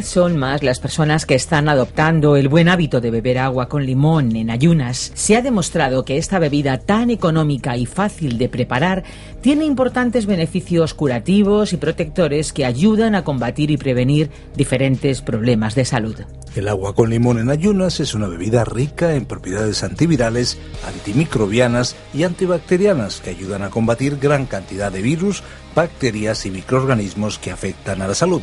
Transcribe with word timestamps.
Son 0.00 0.38
más 0.38 0.62
las 0.62 0.80
personas 0.80 1.26
que 1.26 1.34
están 1.34 1.68
adoptando 1.68 2.36
el 2.36 2.48
buen 2.48 2.70
hábito 2.70 3.02
de 3.02 3.10
beber 3.10 3.38
agua 3.38 3.68
con 3.68 3.84
limón 3.84 4.34
en 4.36 4.48
ayunas. 4.48 5.12
Se 5.14 5.36
ha 5.36 5.42
demostrado 5.42 6.06
que 6.06 6.16
esta 6.16 6.38
bebida 6.38 6.78
tan 6.78 7.10
económica 7.10 7.76
y 7.76 7.84
fácil 7.84 8.38
de 8.38 8.48
preparar 8.48 9.04
tiene 9.42 9.66
importantes 9.66 10.24
beneficios 10.24 10.94
curativos 10.94 11.74
y 11.74 11.76
protectores 11.76 12.54
que 12.54 12.64
ayudan 12.64 13.14
a 13.14 13.24
combatir 13.24 13.70
y 13.70 13.76
prevenir 13.76 14.30
diferentes 14.56 15.20
problemas 15.20 15.74
de 15.74 15.84
salud. 15.84 16.16
El 16.56 16.68
agua 16.68 16.94
con 16.94 17.10
limón 17.10 17.38
en 17.38 17.50
ayunas 17.50 18.00
es 18.00 18.14
una 18.14 18.28
bebida 18.28 18.64
rica 18.64 19.14
en 19.14 19.26
propiedades 19.26 19.82
antivirales, 19.82 20.58
antimicrobianas 20.86 21.96
y 22.14 22.22
antibacterianas 22.22 23.20
que 23.20 23.30
ayudan 23.30 23.62
a 23.62 23.70
combatir 23.70 24.18
gran 24.18 24.46
cantidad 24.46 24.90
de 24.90 25.02
virus, 25.02 25.42
bacterias 25.74 26.46
y 26.46 26.50
microorganismos 26.50 27.38
que 27.38 27.50
afectan 27.50 28.00
a 28.00 28.08
la 28.08 28.14
salud. 28.14 28.42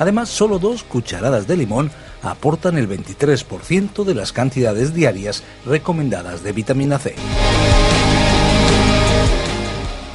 Además, 0.00 0.30
solo 0.30 0.58
dos 0.58 0.82
cucharadas 0.82 1.46
de 1.46 1.58
limón 1.58 1.90
aportan 2.22 2.78
el 2.78 2.88
23% 2.88 4.02
de 4.02 4.14
las 4.14 4.32
cantidades 4.32 4.94
diarias 4.94 5.42
recomendadas 5.66 6.42
de 6.42 6.52
vitamina 6.52 6.98
C. 6.98 7.14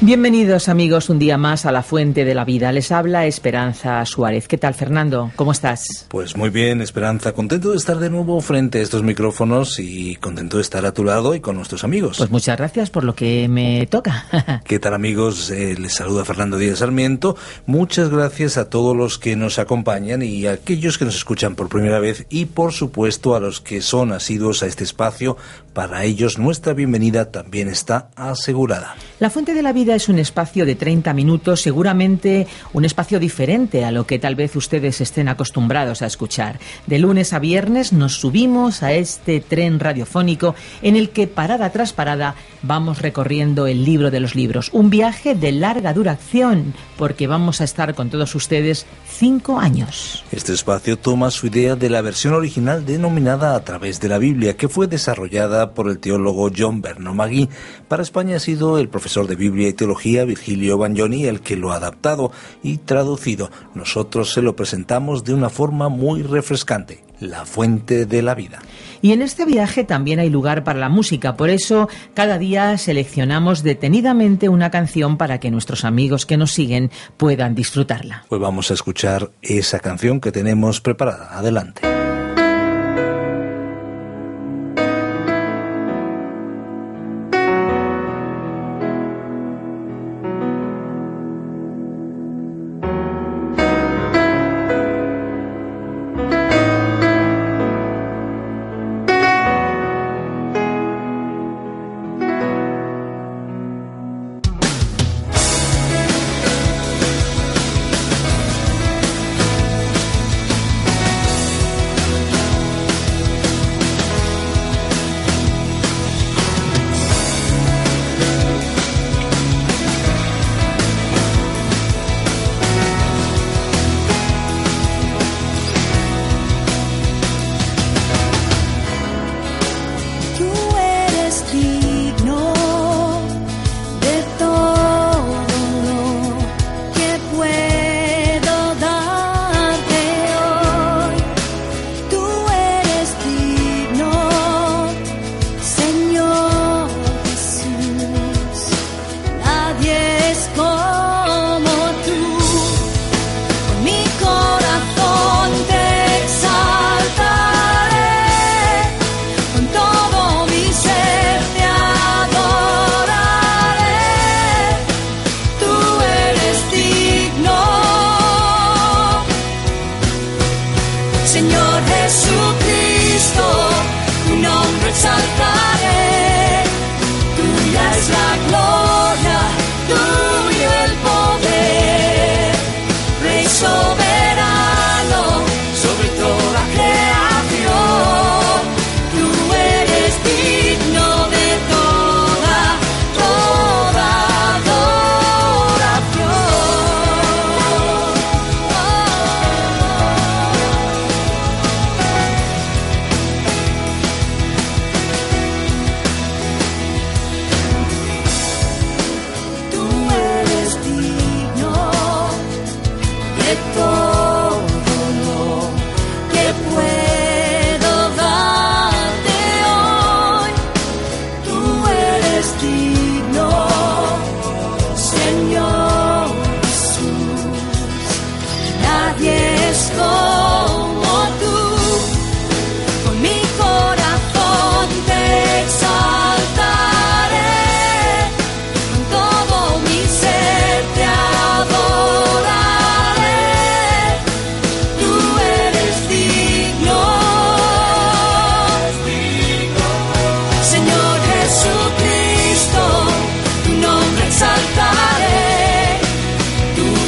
Bienvenidos 0.06 0.68
amigos 0.68 1.10
un 1.10 1.18
día 1.18 1.36
más 1.36 1.66
a 1.66 1.72
la 1.72 1.82
Fuente 1.82 2.24
de 2.24 2.32
la 2.32 2.44
Vida. 2.44 2.70
Les 2.70 2.92
habla 2.92 3.26
Esperanza 3.26 4.06
Suárez. 4.06 4.46
¿Qué 4.46 4.56
tal 4.56 4.72
Fernando? 4.72 5.32
¿Cómo 5.34 5.50
estás? 5.50 6.06
Pues 6.06 6.36
muy 6.36 6.48
bien, 6.50 6.80
Esperanza. 6.80 7.32
Contento 7.32 7.72
de 7.72 7.76
estar 7.76 7.98
de 7.98 8.08
nuevo 8.08 8.40
frente 8.40 8.78
a 8.78 8.82
estos 8.82 9.02
micrófonos 9.02 9.80
y 9.80 10.14
contento 10.14 10.58
de 10.58 10.62
estar 10.62 10.86
a 10.86 10.92
tu 10.92 11.02
lado 11.02 11.34
y 11.34 11.40
con 11.40 11.56
nuestros 11.56 11.82
amigos. 11.82 12.18
Pues 12.18 12.30
muchas 12.30 12.56
gracias 12.56 12.88
por 12.88 13.02
lo 13.02 13.16
que 13.16 13.48
me 13.48 13.84
toca. 13.88 14.62
¿Qué 14.64 14.78
tal 14.78 14.94
amigos? 14.94 15.50
Eh, 15.50 15.74
les 15.76 15.94
saluda 15.94 16.24
Fernando 16.24 16.56
Díaz 16.56 16.78
Sarmiento. 16.78 17.36
Muchas 17.66 18.08
gracias 18.08 18.58
a 18.58 18.70
todos 18.70 18.96
los 18.96 19.18
que 19.18 19.34
nos 19.34 19.58
acompañan 19.58 20.22
y 20.22 20.46
a 20.46 20.52
aquellos 20.52 20.98
que 20.98 21.04
nos 21.04 21.16
escuchan 21.16 21.56
por 21.56 21.68
primera 21.68 21.98
vez 21.98 22.26
y 22.30 22.44
por 22.44 22.72
supuesto 22.72 23.34
a 23.34 23.40
los 23.40 23.60
que 23.60 23.80
son 23.80 24.12
asiduos 24.12 24.62
a 24.62 24.66
este 24.66 24.84
espacio. 24.84 25.36
Para 25.76 26.04
ellos 26.04 26.38
nuestra 26.38 26.72
bienvenida 26.72 27.30
también 27.30 27.68
está 27.68 28.08
asegurada. 28.16 28.94
La 29.20 29.28
Fuente 29.28 29.52
de 29.52 29.60
la 29.60 29.74
Vida 29.74 29.94
es 29.94 30.08
un 30.08 30.18
espacio 30.18 30.64
de 30.64 30.74
30 30.74 31.12
minutos, 31.12 31.60
seguramente 31.60 32.46
un 32.72 32.86
espacio 32.86 33.20
diferente 33.20 33.84
a 33.84 33.90
lo 33.90 34.06
que 34.06 34.18
tal 34.18 34.36
vez 34.36 34.56
ustedes 34.56 35.02
estén 35.02 35.28
acostumbrados 35.28 36.00
a 36.00 36.06
escuchar. 36.06 36.58
De 36.86 36.98
lunes 36.98 37.34
a 37.34 37.40
viernes 37.40 37.92
nos 37.92 38.18
subimos 38.18 38.82
a 38.82 38.94
este 38.94 39.40
tren 39.40 39.78
radiofónico 39.78 40.54
en 40.80 40.96
el 40.96 41.10
que 41.10 41.26
parada 41.26 41.68
tras 41.68 41.92
parada 41.92 42.36
vamos 42.62 43.02
recorriendo 43.02 43.66
el 43.66 43.84
libro 43.84 44.10
de 44.10 44.20
los 44.20 44.34
libros. 44.34 44.70
Un 44.72 44.88
viaje 44.88 45.34
de 45.34 45.52
larga 45.52 45.92
duración 45.92 46.72
porque 46.96 47.26
vamos 47.26 47.60
a 47.60 47.64
estar 47.64 47.94
con 47.94 48.08
todos 48.08 48.34
ustedes 48.34 48.86
cinco 49.06 49.58
años. 49.58 50.24
Este 50.32 50.54
espacio 50.54 50.98
toma 50.98 51.30
su 51.30 51.48
idea 51.48 51.76
de 51.76 51.90
la 51.90 52.00
versión 52.00 52.32
original 52.32 52.86
denominada 52.86 53.54
A 53.54 53.62
través 53.62 54.00
de 54.00 54.08
la 54.08 54.16
Biblia, 54.16 54.56
que 54.56 54.70
fue 54.70 54.86
desarrollada 54.86 55.65
por 55.74 55.88
el 55.88 55.98
teólogo 55.98 56.50
John 56.56 56.80
Berno 56.82 57.14
Magui. 57.14 57.48
Para 57.88 58.02
España 58.02 58.36
ha 58.36 58.40
sido 58.40 58.78
el 58.78 58.88
profesor 58.88 59.26
de 59.26 59.36
Biblia 59.36 59.68
y 59.68 59.72
Teología 59.72 60.24
Virgilio 60.24 60.78
Bagnoni 60.78 61.24
el 61.24 61.40
que 61.40 61.56
lo 61.56 61.72
ha 61.72 61.76
adaptado 61.76 62.32
y 62.62 62.78
traducido. 62.78 63.50
Nosotros 63.74 64.32
se 64.32 64.42
lo 64.42 64.56
presentamos 64.56 65.24
de 65.24 65.34
una 65.34 65.50
forma 65.50 65.88
muy 65.88 66.22
refrescante, 66.22 67.04
la 67.20 67.44
fuente 67.44 68.06
de 68.06 68.22
la 68.22 68.34
vida. 68.34 68.60
Y 69.02 69.12
en 69.12 69.22
este 69.22 69.44
viaje 69.44 69.84
también 69.84 70.18
hay 70.18 70.30
lugar 70.30 70.64
para 70.64 70.78
la 70.78 70.88
música, 70.88 71.36
por 71.36 71.50
eso 71.50 71.88
cada 72.14 72.38
día 72.38 72.76
seleccionamos 72.78 73.62
detenidamente 73.62 74.48
una 74.48 74.70
canción 74.70 75.16
para 75.16 75.38
que 75.38 75.50
nuestros 75.50 75.84
amigos 75.84 76.26
que 76.26 76.36
nos 76.36 76.52
siguen 76.52 76.90
puedan 77.16 77.54
disfrutarla. 77.54 78.24
Pues 78.28 78.40
vamos 78.40 78.70
a 78.70 78.74
escuchar 78.74 79.30
esa 79.42 79.78
canción 79.78 80.20
que 80.20 80.32
tenemos 80.32 80.80
preparada. 80.80 81.36
Adelante. 81.38 81.82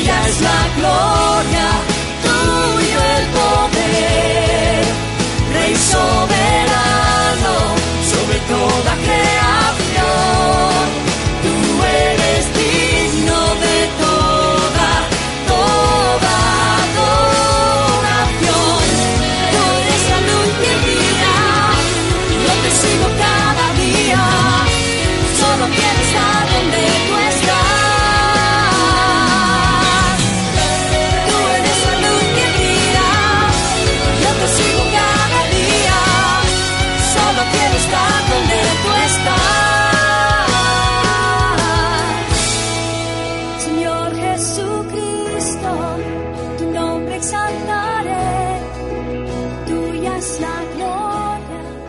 tuya 0.08 0.26
es 0.26 0.40
la 0.40 0.68
gloria. 0.76 1.77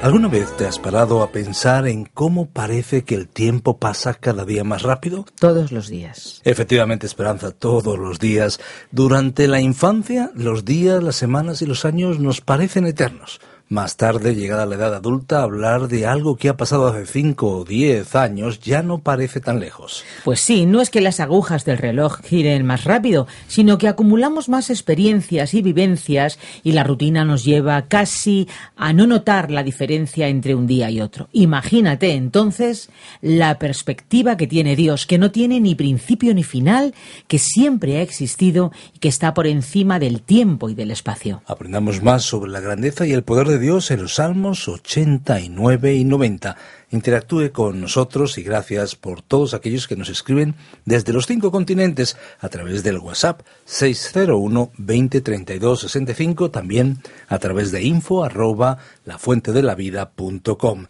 ¿Alguna 0.10 0.28
vez 0.28 0.58
te 0.58 0.66
has 0.66 0.80
parado 0.80 1.22
a 1.22 1.32
pensar 1.32 1.88
en 1.88 2.04
cómo 2.04 2.48
parece 2.48 3.04
que 3.04 3.14
el 3.14 3.28
tiempo 3.28 3.78
pasa 3.78 4.16
cada 4.16 4.44
día 4.44 4.64
más 4.64 4.82
rápido? 4.82 5.24
Todos 5.40 5.72
los 5.72 5.88
días. 5.88 6.42
Efectivamente, 6.46 7.06
Esperanza, 7.06 7.52
todos 7.52 8.00
los 8.00 8.18
días. 8.18 8.60
Durante 8.90 9.48
la 9.48 9.62
infancia, 9.62 10.32
los 10.34 10.66
días, 10.66 11.04
las 11.04 11.16
semanas 11.16 11.62
y 11.62 11.68
los 11.68 11.86
años 11.86 12.18
nos 12.18 12.42
parecen 12.42 12.88
eternos. 12.88 13.40
Más 13.72 13.98
tarde, 13.98 14.34
llegada 14.34 14.66
la 14.66 14.74
edad 14.74 14.96
adulta, 14.96 15.44
hablar 15.44 15.90
de 15.90 16.08
algo 16.08 16.38
que 16.38 16.50
ha 16.50 16.58
pasado 16.58 16.88
hace 16.88 17.06
cinco 17.06 17.56
o 17.56 17.66
diez 17.66 18.16
años 18.16 18.60
ya 18.62 18.82
no 18.82 18.98
parece 18.98 19.42
tan 19.42 19.60
lejos. 19.60 20.04
Pues 20.26 20.40
sí, 20.40 20.66
no 20.66 20.82
es 20.82 20.90
que 20.90 21.02
las 21.02 21.20
agujas 21.20 21.66
del 21.66 21.78
reloj 21.78 22.20
giren 22.24 22.66
más 22.66 22.86
rápido, 22.86 23.28
sino 23.48 23.78
que 23.78 23.88
acumulamos 23.88 24.50
más 24.50 24.72
experiencias 24.72 25.54
y 25.54 25.62
vivencias 25.62 26.40
y 26.64 26.72
la 26.72 26.84
rutina 26.84 27.26
nos 27.26 27.46
lleva 27.46 27.84
casi 27.84 28.48
a 28.76 28.92
no 28.92 29.06
notar 29.06 29.52
la 29.52 29.62
diferencia 29.62 30.30
entre 30.30 30.56
un 30.56 30.66
día 30.66 30.90
y 30.90 31.00
otro. 31.00 31.30
Imagínate 31.32 32.14
entonces 32.14 32.90
la 33.22 33.60
perspectiva 33.60 34.36
que 34.36 34.48
tiene 34.48 34.76
Dios, 34.76 35.06
que 35.06 35.20
no 35.20 35.30
tiene 35.30 35.60
ni 35.60 35.76
principio 35.76 36.34
ni 36.34 36.44
final, 36.44 36.96
que 37.28 37.38
siempre 37.38 37.98
ha 37.98 38.02
existido 38.02 38.72
y 38.96 38.98
que 38.98 39.10
está 39.10 39.36
por 39.36 39.46
encima 39.46 40.00
del 40.00 40.24
tiempo 40.24 40.72
y 40.72 40.74
del 40.74 40.90
espacio. 40.90 41.44
Aprendamos 41.46 42.02
más 42.02 42.24
sobre 42.24 42.50
la 42.50 42.62
grandeza 42.62 43.06
y 43.06 43.12
el 43.12 43.22
poder 43.22 43.48
de 43.48 43.59
Dios 43.60 43.92
en 43.92 44.02
los 44.02 44.16
Salmos 44.16 44.68
89 44.68 45.94
y 45.96 46.04
90. 46.04 46.58
Interactúe 46.92 47.52
con 47.52 47.80
nosotros 47.80 48.38
y 48.38 48.44
gracias 48.44 48.96
por 48.96 49.22
todos 49.22 49.54
aquellos 49.54 49.88
que 49.88 49.96
nos 49.96 50.10
escriben 50.10 50.56
desde 50.86 51.14
los 51.14 51.28
cinco 51.28 51.52
continentes 51.52 52.18
a 52.40 52.50
través 52.50 52.84
del 52.84 52.98
WhatsApp 52.98 53.42
601 53.66 54.72
20 54.78 55.22
32 55.22 55.80
65, 55.82 56.50
también 56.50 57.00
a 57.28 57.38
través 57.38 57.72
de 57.72 57.84
info 57.84 58.24
arroba 58.24 58.78
lafuentedelavida.com. 59.06 60.86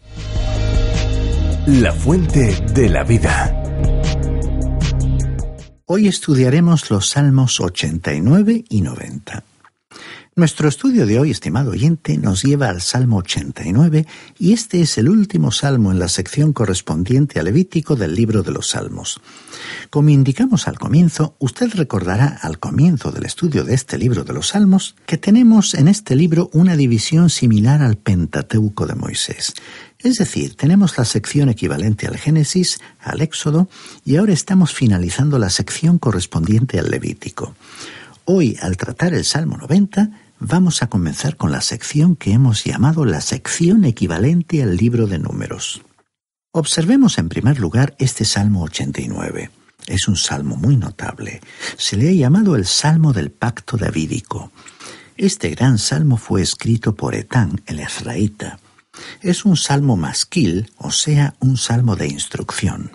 La 1.66 1.92
Fuente 1.92 2.56
de 2.72 2.88
la 2.88 3.04
Vida. 3.04 3.54
Hoy 5.86 6.08
estudiaremos 6.08 6.90
los 6.90 7.10
Salmos 7.10 7.60
89 7.60 8.64
y 8.68 8.80
90. 8.80 9.49
Nuestro 10.40 10.70
estudio 10.70 11.04
de 11.04 11.18
hoy, 11.18 11.30
estimado 11.30 11.72
oyente, 11.72 12.16
nos 12.16 12.44
lleva 12.44 12.70
al 12.70 12.80
Salmo 12.80 13.18
89 13.18 14.06
y 14.38 14.54
este 14.54 14.80
es 14.80 14.96
el 14.96 15.10
último 15.10 15.52
salmo 15.52 15.92
en 15.92 15.98
la 15.98 16.08
sección 16.08 16.54
correspondiente 16.54 17.38
al 17.38 17.44
Levítico 17.44 17.94
del 17.94 18.14
libro 18.14 18.42
de 18.42 18.50
los 18.50 18.70
Salmos. 18.70 19.20
Como 19.90 20.08
indicamos 20.08 20.66
al 20.66 20.78
comienzo, 20.78 21.36
usted 21.40 21.68
recordará 21.74 22.38
al 22.40 22.58
comienzo 22.58 23.12
del 23.12 23.26
estudio 23.26 23.64
de 23.64 23.74
este 23.74 23.98
libro 23.98 24.24
de 24.24 24.32
los 24.32 24.48
Salmos 24.48 24.96
que 25.04 25.18
tenemos 25.18 25.74
en 25.74 25.88
este 25.88 26.16
libro 26.16 26.48
una 26.54 26.74
división 26.74 27.28
similar 27.28 27.82
al 27.82 27.98
Pentateuco 27.98 28.86
de 28.86 28.94
Moisés. 28.94 29.52
Es 29.98 30.16
decir, 30.16 30.54
tenemos 30.54 30.96
la 30.96 31.04
sección 31.04 31.50
equivalente 31.50 32.06
al 32.06 32.16
Génesis, 32.16 32.80
al 32.98 33.20
Éxodo, 33.20 33.68
y 34.06 34.16
ahora 34.16 34.32
estamos 34.32 34.72
finalizando 34.72 35.38
la 35.38 35.50
sección 35.50 35.98
correspondiente 35.98 36.78
al 36.78 36.90
Levítico. 36.90 37.54
Hoy, 38.24 38.56
al 38.62 38.78
tratar 38.78 39.12
el 39.12 39.24
Salmo 39.24 39.58
90, 39.58 40.29
vamos 40.40 40.82
a 40.82 40.88
comenzar 40.88 41.36
con 41.36 41.52
la 41.52 41.60
sección 41.60 42.16
que 42.16 42.32
hemos 42.32 42.64
llamado 42.64 43.04
la 43.04 43.20
sección 43.20 43.84
equivalente 43.84 44.62
al 44.62 44.76
libro 44.76 45.06
de 45.06 45.18
números. 45.18 45.82
Observemos 46.52 47.18
en 47.18 47.28
primer 47.28 47.60
lugar 47.60 47.94
este 47.98 48.24
Salmo 48.24 48.62
89. 48.64 49.50
Es 49.86 50.08
un 50.08 50.16
salmo 50.16 50.56
muy 50.56 50.76
notable. 50.76 51.40
Se 51.76 51.96
le 51.96 52.08
ha 52.08 52.12
llamado 52.12 52.56
el 52.56 52.66
Salmo 52.66 53.12
del 53.12 53.30
Pacto 53.30 53.76
Davídico. 53.76 54.50
Este 55.16 55.50
gran 55.50 55.78
salmo 55.78 56.16
fue 56.16 56.42
escrito 56.42 56.94
por 56.94 57.14
Etán, 57.14 57.60
el 57.66 57.80
Ezraíta. 57.80 58.58
Es 59.20 59.44
un 59.44 59.56
salmo 59.56 59.96
masquil, 59.96 60.70
o 60.78 60.90
sea, 60.90 61.34
un 61.40 61.56
salmo 61.56 61.94
de 61.94 62.08
instrucción. 62.08 62.90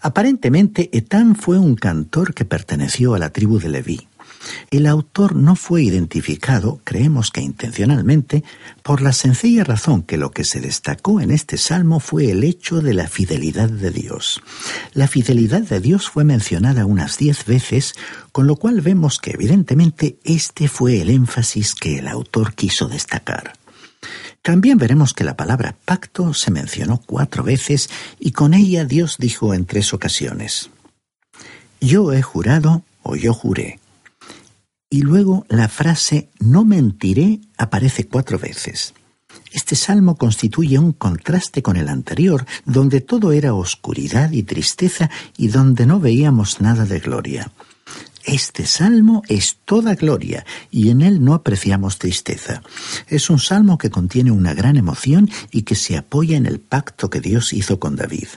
Aparentemente, 0.00 0.96
Etán 0.96 1.34
fue 1.34 1.58
un 1.58 1.74
cantor 1.74 2.34
que 2.34 2.44
perteneció 2.44 3.14
a 3.14 3.18
la 3.18 3.30
tribu 3.30 3.58
de 3.58 3.68
Leví. 3.68 4.08
El 4.70 4.86
autor 4.86 5.36
no 5.36 5.56
fue 5.56 5.82
identificado, 5.82 6.80
creemos 6.84 7.30
que 7.30 7.40
intencionalmente, 7.40 8.44
por 8.82 9.00
la 9.00 9.12
sencilla 9.12 9.64
razón 9.64 10.02
que 10.02 10.16
lo 10.16 10.30
que 10.30 10.44
se 10.44 10.60
destacó 10.60 11.20
en 11.20 11.30
este 11.30 11.56
salmo 11.56 12.00
fue 12.00 12.30
el 12.30 12.44
hecho 12.44 12.80
de 12.80 12.94
la 12.94 13.08
fidelidad 13.08 13.68
de 13.68 13.90
Dios. 13.90 14.42
La 14.92 15.08
fidelidad 15.08 15.62
de 15.62 15.80
Dios 15.80 16.10
fue 16.10 16.24
mencionada 16.24 16.86
unas 16.86 17.18
diez 17.18 17.44
veces, 17.44 17.94
con 18.32 18.46
lo 18.46 18.56
cual 18.56 18.80
vemos 18.80 19.18
que 19.18 19.32
evidentemente 19.32 20.18
este 20.24 20.68
fue 20.68 21.00
el 21.00 21.10
énfasis 21.10 21.74
que 21.74 21.98
el 21.98 22.08
autor 22.08 22.54
quiso 22.54 22.88
destacar. 22.88 23.54
También 24.42 24.78
veremos 24.78 25.12
que 25.12 25.24
la 25.24 25.36
palabra 25.36 25.74
pacto 25.84 26.32
se 26.32 26.52
mencionó 26.52 27.02
cuatro 27.04 27.42
veces 27.42 27.90
y 28.20 28.30
con 28.30 28.54
ella 28.54 28.84
Dios 28.84 29.16
dijo 29.18 29.54
en 29.54 29.66
tres 29.66 29.92
ocasiones, 29.92 30.70
Yo 31.80 32.12
he 32.12 32.22
jurado 32.22 32.82
o 33.02 33.16
yo 33.16 33.34
juré. 33.34 33.80
Y 34.88 35.02
luego 35.02 35.44
la 35.48 35.68
frase 35.68 36.30
no 36.38 36.64
mentiré 36.64 37.40
aparece 37.58 38.06
cuatro 38.06 38.38
veces. 38.38 38.94
Este 39.52 39.74
salmo 39.74 40.16
constituye 40.16 40.78
un 40.78 40.92
contraste 40.92 41.62
con 41.62 41.76
el 41.76 41.88
anterior, 41.88 42.46
donde 42.64 43.00
todo 43.00 43.32
era 43.32 43.54
oscuridad 43.54 44.30
y 44.30 44.42
tristeza 44.42 45.10
y 45.36 45.48
donde 45.48 45.86
no 45.86 45.98
veíamos 45.98 46.60
nada 46.60 46.84
de 46.84 47.00
gloria. 47.00 47.50
Este 48.24 48.66
salmo 48.66 49.22
es 49.28 49.58
toda 49.64 49.94
gloria 49.94 50.44
y 50.70 50.90
en 50.90 51.00
él 51.00 51.24
no 51.24 51.34
apreciamos 51.34 51.98
tristeza. 51.98 52.60
Es 53.06 53.30
un 53.30 53.38
salmo 53.38 53.78
que 53.78 53.90
contiene 53.90 54.32
una 54.32 54.52
gran 54.52 54.76
emoción 54.76 55.30
y 55.52 55.62
que 55.62 55.76
se 55.76 55.96
apoya 55.96 56.36
en 56.36 56.46
el 56.46 56.58
pacto 56.58 57.08
que 57.08 57.20
Dios 57.20 57.52
hizo 57.52 57.78
con 57.78 57.94
David. 57.94 58.28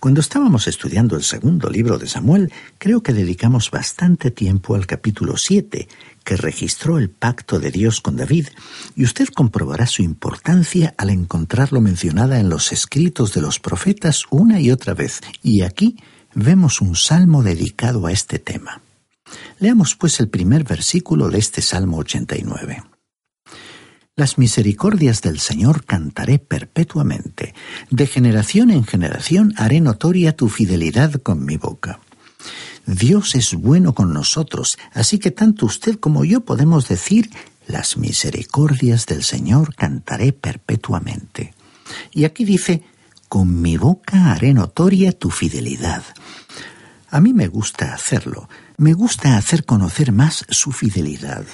Cuando 0.00 0.20
estábamos 0.20 0.68
estudiando 0.68 1.16
el 1.16 1.22
segundo 1.22 1.68
libro 1.68 1.98
de 1.98 2.06
Samuel, 2.06 2.52
creo 2.78 3.02
que 3.02 3.12
dedicamos 3.12 3.70
bastante 3.70 4.30
tiempo 4.30 4.74
al 4.74 4.86
capítulo 4.86 5.36
7, 5.36 5.88
que 6.24 6.36
registró 6.36 6.98
el 6.98 7.10
pacto 7.10 7.58
de 7.58 7.70
Dios 7.70 8.00
con 8.00 8.16
David, 8.16 8.48
y 8.94 9.04
usted 9.04 9.28
comprobará 9.28 9.86
su 9.86 10.02
importancia 10.02 10.94
al 10.98 11.10
encontrarlo 11.10 11.80
mencionada 11.80 12.40
en 12.40 12.48
los 12.48 12.72
escritos 12.72 13.32
de 13.32 13.40
los 13.40 13.60
profetas 13.60 14.24
una 14.30 14.60
y 14.60 14.70
otra 14.70 14.94
vez, 14.94 15.20
y 15.42 15.62
aquí 15.62 15.96
vemos 16.34 16.80
un 16.80 16.96
salmo 16.96 17.42
dedicado 17.42 18.06
a 18.06 18.12
este 18.12 18.38
tema. 18.38 18.82
Leamos 19.58 19.96
pues 19.96 20.20
el 20.20 20.28
primer 20.28 20.64
versículo 20.64 21.28
de 21.30 21.38
este 21.38 21.62
Salmo 21.62 21.98
89. 21.98 22.95
Las 24.18 24.38
misericordias 24.38 25.20
del 25.20 25.40
Señor 25.40 25.84
cantaré 25.84 26.38
perpetuamente. 26.38 27.54
De 27.90 28.06
generación 28.06 28.70
en 28.70 28.84
generación 28.84 29.52
haré 29.58 29.82
notoria 29.82 30.34
tu 30.34 30.48
fidelidad 30.48 31.12
con 31.20 31.44
mi 31.44 31.58
boca. 31.58 32.00
Dios 32.86 33.34
es 33.34 33.52
bueno 33.52 33.94
con 33.94 34.14
nosotros, 34.14 34.78
así 34.94 35.18
que 35.18 35.30
tanto 35.30 35.66
usted 35.66 35.96
como 35.96 36.24
yo 36.24 36.40
podemos 36.40 36.88
decir, 36.88 37.28
las 37.66 37.98
misericordias 37.98 39.04
del 39.04 39.22
Señor 39.22 39.74
cantaré 39.74 40.32
perpetuamente. 40.32 41.52
Y 42.10 42.24
aquí 42.24 42.46
dice, 42.46 42.84
con 43.28 43.60
mi 43.60 43.76
boca 43.76 44.32
haré 44.32 44.54
notoria 44.54 45.12
tu 45.12 45.28
fidelidad. 45.28 46.02
A 47.10 47.20
mí 47.20 47.34
me 47.34 47.48
gusta 47.48 47.92
hacerlo, 47.92 48.48
me 48.78 48.94
gusta 48.94 49.36
hacer 49.36 49.66
conocer 49.66 50.10
más 50.10 50.46
su 50.48 50.72
fidelidad. 50.72 51.44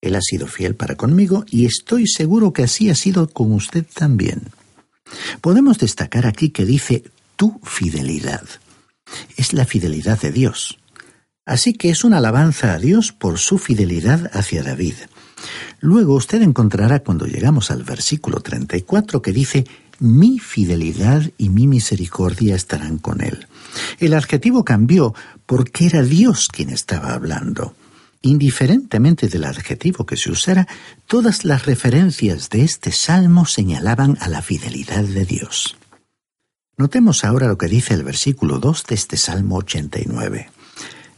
Él 0.00 0.16
ha 0.16 0.20
sido 0.20 0.46
fiel 0.46 0.74
para 0.74 0.96
conmigo 0.96 1.44
y 1.50 1.66
estoy 1.66 2.06
seguro 2.06 2.52
que 2.52 2.62
así 2.62 2.90
ha 2.90 2.94
sido 2.94 3.28
con 3.28 3.52
usted 3.52 3.84
también. 3.92 4.42
Podemos 5.40 5.78
destacar 5.78 6.26
aquí 6.26 6.50
que 6.50 6.64
dice 6.64 7.04
tu 7.36 7.60
fidelidad. 7.64 8.44
Es 9.36 9.52
la 9.52 9.64
fidelidad 9.64 10.20
de 10.20 10.32
Dios. 10.32 10.78
Así 11.44 11.72
que 11.72 11.90
es 11.90 12.04
una 12.04 12.18
alabanza 12.18 12.74
a 12.74 12.78
Dios 12.78 13.12
por 13.12 13.38
su 13.38 13.58
fidelidad 13.58 14.30
hacia 14.32 14.62
David. 14.62 14.94
Luego 15.80 16.14
usted 16.14 16.42
encontrará 16.42 17.00
cuando 17.00 17.26
llegamos 17.26 17.70
al 17.70 17.82
versículo 17.82 18.40
34 18.40 19.22
que 19.22 19.32
dice, 19.32 19.64
mi 19.98 20.38
fidelidad 20.38 21.22
y 21.38 21.48
mi 21.48 21.66
misericordia 21.66 22.54
estarán 22.54 22.98
con 22.98 23.20
él. 23.20 23.46
El 23.98 24.14
adjetivo 24.14 24.64
cambió 24.64 25.14
porque 25.46 25.86
era 25.86 26.02
Dios 26.02 26.48
quien 26.48 26.70
estaba 26.70 27.12
hablando. 27.12 27.74
Indiferentemente 28.22 29.28
del 29.28 29.44
adjetivo 29.44 30.04
que 30.04 30.16
se 30.16 30.30
usara, 30.30 30.68
todas 31.06 31.44
las 31.44 31.64
referencias 31.64 32.50
de 32.50 32.62
este 32.62 32.92
salmo 32.92 33.46
señalaban 33.46 34.18
a 34.20 34.28
la 34.28 34.42
fidelidad 34.42 35.04
de 35.04 35.24
Dios. 35.24 35.76
Notemos 36.76 37.24
ahora 37.24 37.48
lo 37.48 37.56
que 37.56 37.68
dice 37.68 37.94
el 37.94 38.04
versículo 38.04 38.58
2 38.58 38.84
de 38.86 38.94
este 38.94 39.16
Salmo 39.16 39.56
89. 39.56 40.50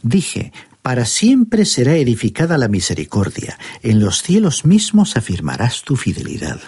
Dije, 0.01 0.53
para 0.81 1.05
siempre 1.05 1.65
será 1.65 1.95
edificada 1.95 2.57
la 2.57 2.67
misericordia, 2.67 3.57
en 3.81 3.99
los 4.01 4.21
cielos 4.21 4.65
mismos 4.65 5.15
afirmarás 5.15 5.83
tu 5.83 5.95
fidelidad. 5.95 6.59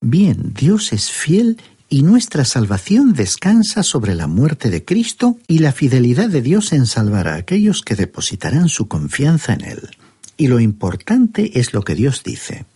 Bien, 0.00 0.52
Dios 0.54 0.92
es 0.92 1.10
fiel 1.10 1.60
y 1.88 2.02
nuestra 2.02 2.44
salvación 2.44 3.14
descansa 3.14 3.82
sobre 3.82 4.14
la 4.14 4.26
muerte 4.26 4.70
de 4.70 4.84
Cristo 4.84 5.38
y 5.48 5.60
la 5.60 5.72
fidelidad 5.72 6.28
de 6.28 6.42
Dios 6.42 6.72
en 6.72 6.86
salvar 6.86 7.28
a 7.28 7.36
aquellos 7.36 7.82
que 7.82 7.96
depositarán 7.96 8.68
su 8.68 8.88
confianza 8.88 9.54
en 9.54 9.64
Él. 9.64 9.88
Y 10.36 10.48
lo 10.48 10.60
importante 10.60 11.58
es 11.58 11.72
lo 11.72 11.82
que 11.82 11.94
Dios 11.94 12.22
dice. 12.22 12.66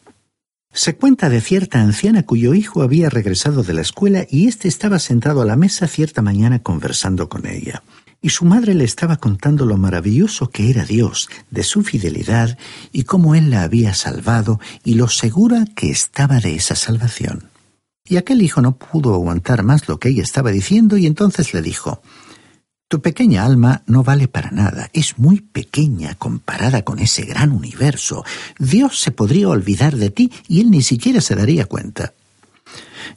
Se 0.72 0.96
cuenta 0.96 1.28
de 1.28 1.42
cierta 1.42 1.82
anciana 1.82 2.22
cuyo 2.22 2.54
hijo 2.54 2.82
había 2.82 3.10
regresado 3.10 3.62
de 3.62 3.74
la 3.74 3.82
escuela 3.82 4.26
y 4.30 4.48
éste 4.48 4.68
estaba 4.68 4.98
sentado 4.98 5.42
a 5.42 5.44
la 5.44 5.56
mesa 5.56 5.86
cierta 5.86 6.22
mañana 6.22 6.60
conversando 6.60 7.28
con 7.28 7.46
ella. 7.46 7.82
Y 8.22 8.30
su 8.30 8.46
madre 8.46 8.72
le 8.72 8.84
estaba 8.84 9.18
contando 9.18 9.66
lo 9.66 9.76
maravilloso 9.76 10.48
que 10.48 10.70
era 10.70 10.84
Dios, 10.86 11.28
de 11.50 11.64
su 11.64 11.82
fidelidad 11.82 12.56
y 12.90 13.02
cómo 13.02 13.34
Él 13.34 13.50
la 13.50 13.64
había 13.64 13.92
salvado 13.92 14.60
y 14.84 14.94
lo 14.94 15.08
segura 15.08 15.66
que 15.76 15.90
estaba 15.90 16.38
de 16.38 16.54
esa 16.54 16.74
salvación. 16.74 17.51
Y 18.04 18.16
aquel 18.16 18.42
hijo 18.42 18.60
no 18.60 18.76
pudo 18.76 19.14
aguantar 19.14 19.62
más 19.62 19.88
lo 19.88 19.98
que 19.98 20.08
ella 20.08 20.22
estaba 20.22 20.50
diciendo 20.50 20.96
y 20.96 21.06
entonces 21.06 21.54
le 21.54 21.62
dijo 21.62 22.02
tu 22.92 23.00
pequeña 23.00 23.46
alma 23.46 23.84
no 23.86 24.02
vale 24.02 24.28
para 24.28 24.50
nada, 24.50 24.90
es 24.92 25.18
muy 25.18 25.40
pequeña 25.40 26.14
comparada 26.16 26.82
con 26.82 26.98
ese 26.98 27.22
gran 27.22 27.50
universo. 27.50 28.22
Dios 28.58 29.00
se 29.00 29.12
podría 29.12 29.48
olvidar 29.48 29.96
de 29.96 30.10
ti 30.10 30.30
y 30.46 30.60
él 30.60 30.70
ni 30.70 30.82
siquiera 30.82 31.22
se 31.22 31.34
daría 31.34 31.64
cuenta. 31.64 32.12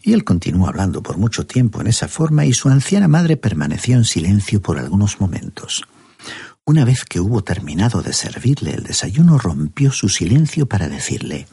Y 0.01 0.13
él 0.13 0.23
continuó 0.23 0.69
hablando 0.69 1.03
por 1.03 1.17
mucho 1.17 1.45
tiempo 1.45 1.81
en 1.81 1.87
esa 1.87 2.07
forma 2.07 2.45
y 2.45 2.53
su 2.53 2.69
anciana 2.69 3.09
madre 3.09 3.35
permaneció 3.35 3.97
en 3.97 4.05
silencio 4.05 4.61
por 4.61 4.79
algunos 4.79 5.19
momentos. 5.19 5.83
Una 6.63 6.85
vez 6.85 7.03
que 7.03 7.19
hubo 7.19 7.43
terminado 7.43 8.01
de 8.01 8.13
servirle 8.13 8.75
el 8.75 8.83
desayuno, 8.83 9.37
rompió 9.37 9.91
su 9.91 10.07
silencio 10.07 10.67
para 10.67 10.87
decirle 10.87 11.47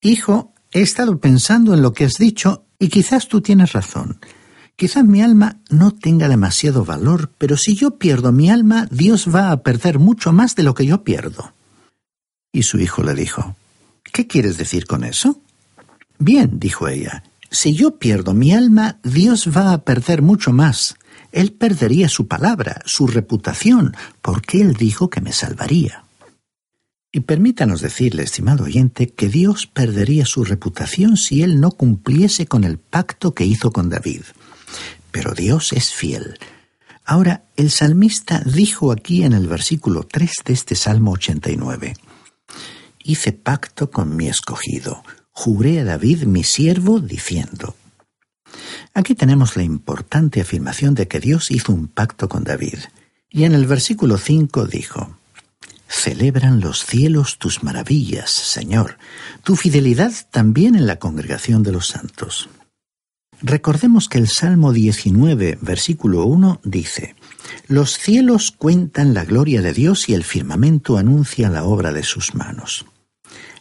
Hijo, 0.00 0.54
he 0.72 0.80
estado 0.82 1.18
pensando 1.18 1.74
en 1.74 1.82
lo 1.82 1.92
que 1.92 2.04
has 2.04 2.14
dicho 2.14 2.66
y 2.78 2.88
quizás 2.88 3.28
tú 3.28 3.40
tienes 3.40 3.72
razón. 3.72 4.20
Quizá 4.76 5.02
mi 5.02 5.20
alma 5.20 5.60
no 5.68 5.90
tenga 5.90 6.28
demasiado 6.28 6.84
valor, 6.84 7.30
pero 7.36 7.56
si 7.56 7.74
yo 7.74 7.98
pierdo 7.98 8.32
mi 8.32 8.50
alma, 8.50 8.88
Dios 8.90 9.28
va 9.34 9.50
a 9.50 9.62
perder 9.62 9.98
mucho 9.98 10.32
más 10.32 10.56
de 10.56 10.62
lo 10.62 10.74
que 10.74 10.86
yo 10.86 11.04
pierdo. 11.04 11.52
Y 12.52 12.62
su 12.62 12.78
hijo 12.78 13.02
le 13.02 13.14
dijo, 13.14 13.56
¿Qué 14.12 14.26
quieres 14.26 14.56
decir 14.56 14.86
con 14.86 15.04
eso? 15.04 15.40
Bien, 16.18 16.58
dijo 16.58 16.88
ella, 16.88 17.22
si 17.50 17.74
yo 17.74 17.98
pierdo 17.98 18.34
mi 18.34 18.52
alma, 18.52 18.98
Dios 19.02 19.48
va 19.56 19.72
a 19.72 19.84
perder 19.84 20.22
mucho 20.22 20.52
más. 20.52 20.96
Él 21.32 21.52
perdería 21.52 22.08
su 22.08 22.26
palabra, 22.26 22.82
su 22.84 23.06
reputación, 23.06 23.96
porque 24.22 24.60
Él 24.60 24.74
dijo 24.74 25.10
que 25.10 25.20
me 25.20 25.32
salvaría. 25.32 26.04
Y 27.12 27.20
permítanos 27.20 27.80
decirle, 27.80 28.22
estimado 28.22 28.64
oyente, 28.64 29.08
que 29.08 29.28
Dios 29.28 29.66
perdería 29.66 30.26
su 30.26 30.44
reputación 30.44 31.16
si 31.16 31.42
Él 31.42 31.60
no 31.60 31.72
cumpliese 31.72 32.46
con 32.46 32.64
el 32.64 32.78
pacto 32.78 33.34
que 33.34 33.44
hizo 33.44 33.72
con 33.72 33.88
David 33.88 34.22
pero 35.10 35.34
Dios 35.34 35.72
es 35.72 35.92
fiel. 35.92 36.38
Ahora, 37.04 37.44
el 37.56 37.70
salmista 37.70 38.42
dijo 38.44 38.92
aquí 38.92 39.24
en 39.24 39.32
el 39.32 39.48
versículo 39.48 40.04
3 40.04 40.30
de 40.44 40.52
este 40.52 40.74
Salmo 40.74 41.12
89, 41.12 41.94
Hice 43.02 43.32
pacto 43.32 43.90
con 43.90 44.14
mi 44.14 44.28
escogido, 44.28 45.02
juré 45.30 45.80
a 45.80 45.84
David 45.84 46.24
mi 46.24 46.44
siervo, 46.44 47.00
diciendo. 47.00 47.74
Aquí 48.94 49.14
tenemos 49.14 49.56
la 49.56 49.62
importante 49.62 50.40
afirmación 50.40 50.94
de 50.94 51.08
que 51.08 51.20
Dios 51.20 51.50
hizo 51.50 51.72
un 51.72 51.88
pacto 51.88 52.28
con 52.28 52.44
David. 52.44 52.78
Y 53.30 53.44
en 53.44 53.54
el 53.54 53.66
versículo 53.66 54.18
5 54.18 54.66
dijo, 54.66 55.16
Celebran 55.92 56.60
los 56.60 56.86
cielos 56.86 57.36
tus 57.38 57.64
maravillas, 57.64 58.30
Señor, 58.30 58.96
tu 59.42 59.56
fidelidad 59.56 60.12
también 60.30 60.76
en 60.76 60.86
la 60.86 61.00
congregación 61.00 61.64
de 61.64 61.72
los 61.72 61.88
santos. 61.88 62.48
Recordemos 63.42 64.08
que 64.08 64.18
el 64.18 64.28
Salmo 64.28 64.72
19, 64.72 65.58
versículo 65.60 66.24
1 66.26 66.60
dice, 66.62 67.16
Los 67.66 67.98
cielos 67.98 68.52
cuentan 68.52 69.14
la 69.14 69.24
gloria 69.24 69.62
de 69.62 69.72
Dios 69.72 70.08
y 70.08 70.14
el 70.14 70.22
firmamento 70.22 70.96
anuncia 70.96 71.50
la 71.50 71.64
obra 71.64 71.92
de 71.92 72.04
sus 72.04 72.36
manos. 72.36 72.86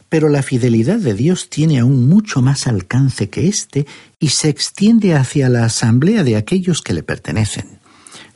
Pero 0.08 0.30
la 0.30 0.44
fidelidad 0.44 1.00
de 1.00 1.16
Dios 1.16 1.50
tiene 1.50 1.80
aún 1.80 2.08
mucho 2.08 2.44
más 2.44 2.68
alcance 2.68 3.30
que 3.30 3.48
éste 3.48 3.88
y 4.20 4.30
se 4.30 4.50
extiende 4.50 5.16
hacia 5.16 5.50
la 5.50 5.66
asamblea 5.66 6.24
de 6.24 6.36
aquellos 6.36 6.84
que 6.84 6.94
le 6.94 7.02
pertenecen. 7.02 7.80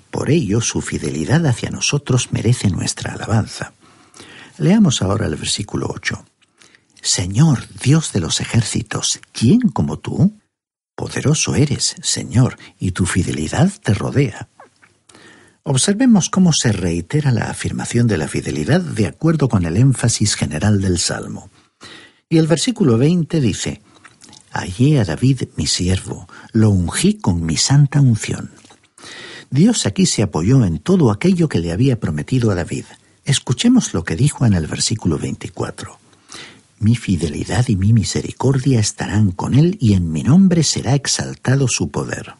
Por 0.09 0.31
ello, 0.31 0.61
su 0.61 0.81
fidelidad 0.81 1.45
hacia 1.45 1.69
nosotros 1.69 2.29
merece 2.31 2.71
nuestra 2.71 3.13
alabanza. 3.13 3.73
Leamos 4.57 5.01
ahora 5.01 5.25
el 5.25 5.35
versículo 5.35 5.87
8. 5.93 6.25
Señor, 7.01 7.67
Dios 7.83 8.13
de 8.13 8.19
los 8.19 8.39
ejércitos, 8.39 9.19
¿quién 9.31 9.59
como 9.59 9.97
tú? 9.97 10.39
Poderoso 10.95 11.55
eres, 11.55 11.95
Señor, 12.01 12.57
y 12.79 12.91
tu 12.91 13.05
fidelidad 13.05 13.71
te 13.83 13.93
rodea. 13.93 14.49
Observemos 15.63 16.29
cómo 16.29 16.51
se 16.53 16.71
reitera 16.71 17.31
la 17.31 17.49
afirmación 17.49 18.07
de 18.07 18.17
la 18.17 18.27
fidelidad 18.27 18.81
de 18.81 19.07
acuerdo 19.07 19.49
con 19.49 19.65
el 19.65 19.75
énfasis 19.75 20.35
general 20.35 20.81
del 20.81 20.99
Salmo. 20.99 21.49
Y 22.29 22.37
el 22.37 22.47
versículo 22.47 22.97
20 22.97 23.41
dice, 23.41 23.81
Hallé 24.51 24.99
a 24.99 25.05
David 25.05 25.43
mi 25.55 25.65
siervo, 25.65 26.27
lo 26.51 26.69
ungí 26.69 27.15
con 27.15 27.43
mi 27.43 27.57
santa 27.57 28.01
unción. 28.01 28.51
Dios 29.49 29.87
aquí 29.87 30.05
se 30.05 30.21
apoyó 30.21 30.63
en 30.63 30.79
todo 30.79 31.11
aquello 31.11 31.49
que 31.49 31.59
le 31.59 31.71
había 31.71 31.99
prometido 31.99 32.51
a 32.51 32.55
David. 32.55 32.85
Escuchemos 33.25 33.93
lo 33.93 34.03
que 34.03 34.15
dijo 34.15 34.45
en 34.45 34.53
el 34.53 34.67
versículo 34.67 35.17
24 35.17 35.99
mi 36.83 36.95
fidelidad 36.97 37.67
y 37.69 37.77
mi 37.77 37.93
misericordia 37.93 38.79
estarán 38.79 39.31
con 39.31 39.55
él 39.55 39.77
y 39.79 39.93
en 39.93 40.11
mi 40.11 40.21
nombre 40.21 40.63
será 40.63 40.93
exaltado 40.95 41.67
su 41.67 41.89
poder. 41.89 42.33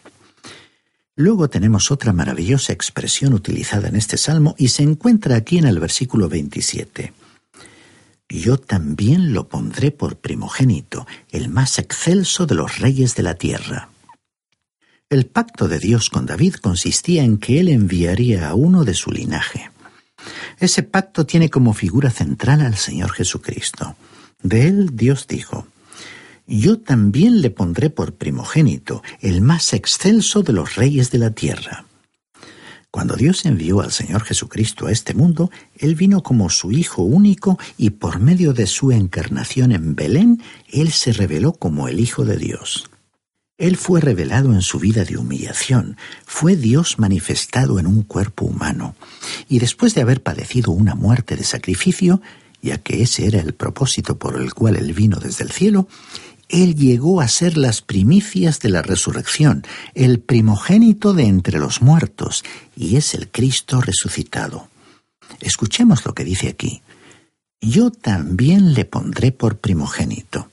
Luego 1.16 1.50
tenemos 1.50 1.92
otra 1.92 2.12
maravillosa 2.12 2.74
expresión 2.74 3.34
utilizada 3.34 3.88
en 3.88 3.96
este 3.96 4.18
salmo 4.18 4.56
y 4.58 4.68
se 4.68 4.84
encuentra 4.84 5.38
aquí 5.38 5.60
en 5.60 5.66
el 5.66 5.80
versículo 5.80 6.28
27. 6.28 7.14
Yo 8.28 8.58
también 8.58 9.34
lo 9.34 9.48
pondré 9.48 9.92
por 9.92 10.18
primogénito, 10.18 11.08
el 11.32 11.50
más 11.50 11.80
excelso 11.80 12.46
de 12.46 12.56
los 12.56 12.80
reyes 12.80 13.16
de 13.16 13.24
la 13.24 13.36
tierra. 13.36 13.90
El 15.10 15.28
pacto 15.28 15.68
de 15.68 15.80
Dios 15.80 16.10
con 16.10 16.26
David 16.26 16.56
consistía 16.56 17.24
en 17.24 17.38
que 17.38 17.60
él 17.60 17.70
enviaría 17.70 18.50
a 18.50 18.56
uno 18.56 18.84
de 18.84 18.96
su 18.96 19.12
linaje. 19.12 19.70
Ese 20.60 20.84
pacto 20.84 21.26
tiene 21.26 21.50
como 21.50 21.74
figura 21.74 22.10
central 22.10 22.62
al 22.62 22.76
Señor 22.76 23.12
Jesucristo. 23.12 23.96
De 24.42 24.68
él 24.68 24.96
Dios 24.96 25.28
dijo, 25.28 25.68
Yo 26.48 26.80
también 26.80 27.42
le 27.42 27.50
pondré 27.50 27.90
por 27.90 28.16
primogénito, 28.16 29.02
el 29.22 29.42
más 29.42 29.74
excelso 29.74 30.44
de 30.44 30.54
los 30.54 30.76
reyes 30.76 31.12
de 31.12 31.18
la 31.18 31.32
tierra. 31.32 31.86
Cuando 32.92 33.16
Dios 33.16 33.46
envió 33.46 33.82
al 33.82 33.92
Señor 33.92 34.24
Jesucristo 34.24 34.86
a 34.86 34.92
este 34.92 35.16
mundo, 35.16 35.50
Él 35.80 35.96
vino 35.96 36.22
como 36.22 36.52
su 36.52 36.72
Hijo 36.72 37.02
único 37.02 37.58
y 37.76 37.90
por 37.90 38.20
medio 38.20 38.54
de 38.54 38.68
su 38.68 38.92
encarnación 38.92 39.72
en 39.72 39.96
Belén, 39.96 40.44
Él 40.72 40.92
se 40.92 41.12
reveló 41.12 41.54
como 41.54 41.88
el 41.88 42.00
Hijo 42.00 42.24
de 42.24 42.38
Dios. 42.38 42.92
Él 43.64 43.78
fue 43.78 44.02
revelado 44.02 44.52
en 44.52 44.62
su 44.62 44.78
vida 44.78 45.06
de 45.06 45.16
humillación, 45.16 45.96
fue 46.26 46.58
Dios 46.58 47.00
manifestado 47.00 47.80
en 47.80 47.88
un 47.88 48.04
cuerpo 48.04 48.44
humano, 48.44 48.94
y 49.48 49.60
después 49.60 49.96
de 49.96 50.02
haber 50.02 50.22
padecido 50.22 50.74
una 50.74 50.96
muerte 50.96 51.38
de 51.38 51.46
sacrificio, 51.46 52.22
ya 52.62 52.80
que 52.80 53.02
ese 53.02 53.26
era 53.26 53.40
el 53.40 53.54
propósito 53.54 54.18
por 54.18 54.36
el 54.36 54.54
cual 54.54 54.76
él 54.76 54.92
vino 54.92 55.18
desde 55.18 55.46
el 55.46 55.52
cielo, 55.52 55.88
él 56.50 56.76
llegó 56.76 57.22
a 57.22 57.30
ser 57.30 57.56
las 57.56 57.82
primicias 57.82 58.60
de 58.60 58.68
la 58.68 58.82
resurrección, 58.82 59.64
el 59.96 60.20
primogénito 60.20 61.14
de 61.14 61.28
entre 61.28 61.58
los 61.58 61.82
muertos, 61.82 62.44
y 62.76 62.98
es 62.98 63.14
el 63.14 63.30
Cristo 63.30 63.80
resucitado. 63.80 64.68
Escuchemos 65.40 66.06
lo 66.06 66.14
que 66.14 66.26
dice 66.26 66.50
aquí. 66.50 66.82
Yo 67.62 67.92
también 67.92 68.74
le 68.74 68.84
pondré 68.84 69.32
por 69.32 69.60
primogénito. 69.60 70.50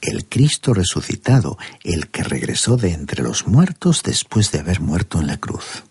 El 0.00 0.26
Cristo 0.26 0.74
resucitado, 0.74 1.58
el 1.82 2.08
que 2.08 2.22
regresó 2.22 2.76
de 2.76 2.92
entre 2.92 3.22
los 3.22 3.46
muertos 3.46 4.02
después 4.02 4.52
de 4.52 4.60
haber 4.60 4.80
muerto 4.80 5.20
en 5.20 5.26
la 5.26 5.38
cruz. 5.38 5.84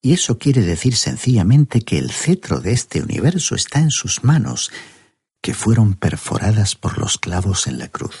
Y 0.00 0.12
eso 0.12 0.38
quiere 0.38 0.62
decir 0.62 0.96
sencillamente 0.96 1.80
que 1.82 1.98
el 1.98 2.10
cetro 2.10 2.60
de 2.60 2.72
este 2.72 3.02
universo 3.02 3.54
está 3.54 3.78
en 3.78 3.90
sus 3.90 4.24
manos, 4.24 4.70
que 5.40 5.54
fueron 5.54 5.94
perforadas 5.94 6.74
por 6.74 6.98
los 6.98 7.18
clavos 7.18 7.66
en 7.66 7.78
la 7.78 7.88
cruz. 7.88 8.16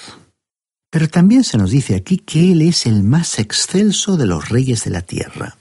Pero 0.90 1.08
también 1.08 1.42
se 1.42 1.56
nos 1.56 1.70
dice 1.70 1.94
aquí 1.94 2.18
que 2.18 2.52
Él 2.52 2.62
es 2.62 2.86
el 2.86 3.02
más 3.02 3.38
excelso 3.38 4.16
de 4.16 4.26
los 4.26 4.48
reyes 4.48 4.84
de 4.84 4.90
la 4.90 5.02
tierra. 5.02 5.56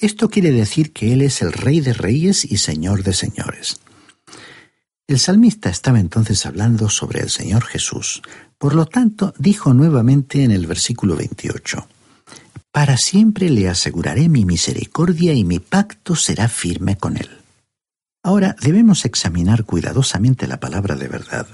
Esto 0.00 0.28
quiere 0.28 0.50
decir 0.50 0.92
que 0.92 1.12
Él 1.12 1.22
es 1.22 1.42
el 1.42 1.52
Rey 1.52 1.80
de 1.80 1.94
Reyes 1.94 2.44
y 2.44 2.58
Señor 2.58 3.02
de 3.02 3.12
Señores. 3.12 3.80
El 5.08 5.18
salmista 5.18 5.70
estaba 5.70 6.00
entonces 6.00 6.44
hablando 6.46 6.88
sobre 6.90 7.20
el 7.20 7.30
Señor 7.30 7.64
Jesús. 7.64 8.22
Por 8.58 8.74
lo 8.74 8.86
tanto, 8.86 9.34
dijo 9.38 9.74
nuevamente 9.74 10.42
en 10.42 10.50
el 10.50 10.66
versículo 10.66 11.14
28, 11.16 11.86
para 12.72 12.96
siempre 12.96 13.50
le 13.50 13.68
aseguraré 13.68 14.28
mi 14.28 14.44
misericordia 14.44 15.32
y 15.34 15.44
mi 15.44 15.58
pacto 15.58 16.14
será 16.14 16.48
firme 16.48 16.96
con 16.96 17.16
él. 17.16 17.28
Ahora 18.22 18.56
debemos 18.60 19.04
examinar 19.04 19.64
cuidadosamente 19.64 20.46
la 20.46 20.58
palabra 20.58 20.96
de 20.96 21.08
verdad. 21.08 21.46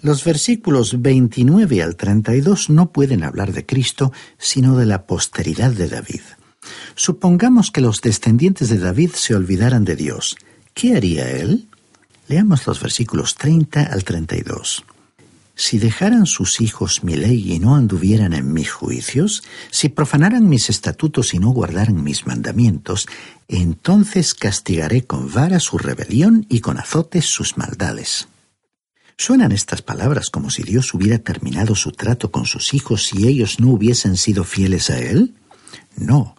Los 0.00 0.22
versículos 0.22 1.02
29 1.02 1.82
al 1.82 1.96
32 1.96 2.70
no 2.70 2.92
pueden 2.92 3.24
hablar 3.24 3.52
de 3.52 3.66
Cristo, 3.66 4.12
sino 4.38 4.76
de 4.76 4.86
la 4.86 5.06
posteridad 5.06 5.72
de 5.72 5.88
David. 5.88 6.20
Supongamos 6.94 7.70
que 7.70 7.80
los 7.80 8.00
descendientes 8.00 8.68
de 8.68 8.78
David 8.78 9.10
se 9.14 9.34
olvidaran 9.34 9.84
de 9.84 9.96
Dios. 9.96 10.36
¿Qué 10.72 10.96
haría 10.96 11.30
él? 11.30 11.68
Leamos 12.28 12.66
los 12.66 12.80
versículos 12.80 13.34
30 13.34 13.82
al 13.82 14.04
32. 14.04 14.84
Si 15.56 15.78
dejaran 15.78 16.26
sus 16.26 16.60
hijos 16.60 17.04
mi 17.04 17.14
ley 17.14 17.52
y 17.52 17.58
no 17.60 17.76
anduvieran 17.76 18.32
en 18.32 18.52
mis 18.52 18.70
juicios, 18.70 19.44
si 19.70 19.88
profanaran 19.88 20.48
mis 20.48 20.68
estatutos 20.68 21.32
y 21.32 21.38
no 21.38 21.50
guardaran 21.50 22.02
mis 22.02 22.26
mandamientos, 22.26 23.06
entonces 23.46 24.34
castigaré 24.34 25.04
con 25.04 25.32
vara 25.32 25.60
su 25.60 25.78
rebelión 25.78 26.46
y 26.48 26.60
con 26.60 26.78
azotes 26.78 27.26
sus 27.26 27.56
maldades. 27.56 28.28
¿Suenan 29.16 29.52
estas 29.52 29.80
palabras 29.80 30.28
como 30.28 30.50
si 30.50 30.64
Dios 30.64 30.92
hubiera 30.92 31.18
terminado 31.18 31.76
su 31.76 31.92
trato 31.92 32.32
con 32.32 32.46
sus 32.46 32.74
hijos 32.74 33.06
si 33.06 33.28
ellos 33.28 33.60
no 33.60 33.70
hubiesen 33.70 34.16
sido 34.16 34.42
fieles 34.42 34.90
a 34.90 34.98
Él? 34.98 35.34
No. 35.96 36.36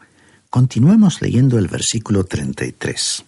Continuemos 0.50 1.22
leyendo 1.22 1.57
el 1.57 1.67
versículo 1.67 2.25
33. 2.25 3.24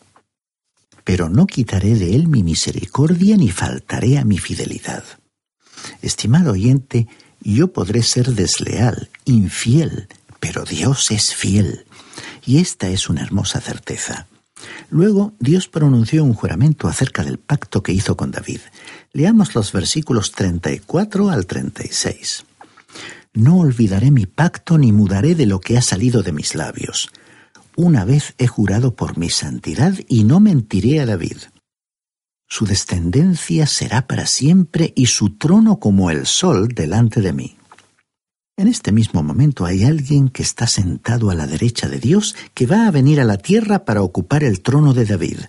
Pero 1.06 1.30
no 1.30 1.48
quitaré 1.48 1.96
de 1.96 2.14
Él 2.14 2.28
mi 2.28 2.44
misericordia 2.44 3.38
ni 3.38 3.50
faltaré 3.50 4.18
a 4.18 4.26
mi 4.26 4.38
fidelidad. 4.38 5.06
Estimado 6.02 6.52
oyente, 6.52 7.08
yo 7.42 7.72
podré 7.72 8.04
ser 8.04 8.34
desleal, 8.34 9.10
infiel, 9.26 10.08
pero 10.40 10.64
Dios 10.64 11.12
es 11.12 11.34
fiel. 11.36 11.86
Y 12.46 12.60
esta 12.60 12.90
es 12.90 13.10
una 13.10 13.24
hermosa 13.24 13.62
certeza. 13.62 14.28
Luego 14.90 15.34
Dios 15.40 15.68
pronunció 15.68 16.24
un 16.24 16.34
juramento 16.34 16.88
acerca 16.88 17.24
del 17.24 17.38
pacto 17.38 17.84
que 17.84 17.94
hizo 17.94 18.18
con 18.18 18.32
David. 18.32 18.62
Leamos 19.14 19.56
los 19.56 19.72
versículos 19.72 20.32
34 20.32 21.30
al 21.30 21.46
36. 21.46 22.46
No 23.34 23.60
olvidaré 23.60 24.12
mi 24.12 24.26
pacto 24.26 24.78
ni 24.78 24.92
mudaré 24.92 25.36
de 25.36 25.46
lo 25.46 25.60
que 25.60 25.78
ha 25.78 25.82
salido 25.82 26.24
de 26.24 26.32
mis 26.32 26.56
labios. 26.56 27.10
Una 27.76 28.06
vez 28.06 28.34
he 28.40 28.48
jurado 28.48 28.96
por 28.96 29.18
mi 29.18 29.30
santidad 29.30 29.94
y 30.08 30.24
no 30.24 30.40
mentiré 30.40 31.00
a 31.02 31.06
David. 31.06 31.38
Su 32.48 32.66
descendencia 32.66 33.68
será 33.68 34.08
para 34.08 34.26
siempre 34.26 34.94
y 34.96 35.08
su 35.08 35.38
trono 35.38 35.80
como 35.80 36.10
el 36.10 36.26
sol 36.26 36.70
delante 36.70 37.22
de 37.22 37.34
mí. 37.34 37.58
En 38.56 38.68
este 38.68 38.92
mismo 38.92 39.22
momento 39.22 39.66
hay 39.66 39.84
alguien 39.84 40.30
que 40.30 40.42
está 40.42 40.66
sentado 40.66 41.30
a 41.30 41.36
la 41.36 41.46
derecha 41.46 41.88
de 41.88 42.00
Dios 42.00 42.36
que 42.56 42.66
va 42.66 42.88
a 42.88 42.92
venir 42.92 43.20
a 43.20 43.26
la 43.26 43.38
tierra 43.38 43.86
para 43.86 44.02
ocupar 44.02 44.44
el 44.44 44.62
trono 44.62 44.94
de 44.94 45.06
David. 45.06 45.40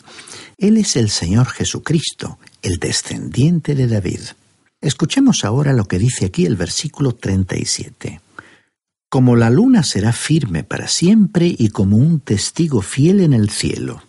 Él 0.58 0.76
es 0.76 0.96
el 0.96 1.08
Señor 1.08 1.46
Jesucristo, 1.46 2.38
el 2.60 2.78
descendiente 2.78 3.74
de 3.74 3.86
David. 3.86 4.20
Escuchemos 4.80 5.44
ahora 5.44 5.72
lo 5.72 5.86
que 5.86 5.98
dice 5.98 6.26
aquí 6.26 6.44
el 6.44 6.56
versículo 6.56 7.14
37. 7.14 8.20
Como 9.08 9.36
la 9.36 9.48
luna 9.48 9.84
será 9.84 10.12
firme 10.12 10.64
para 10.64 10.88
siempre 10.88 11.54
y 11.56 11.70
como 11.70 11.96
un 11.96 12.20
testigo 12.20 12.82
fiel 12.82 13.20
en 13.20 13.32
el 13.32 13.48
cielo. 13.48 14.02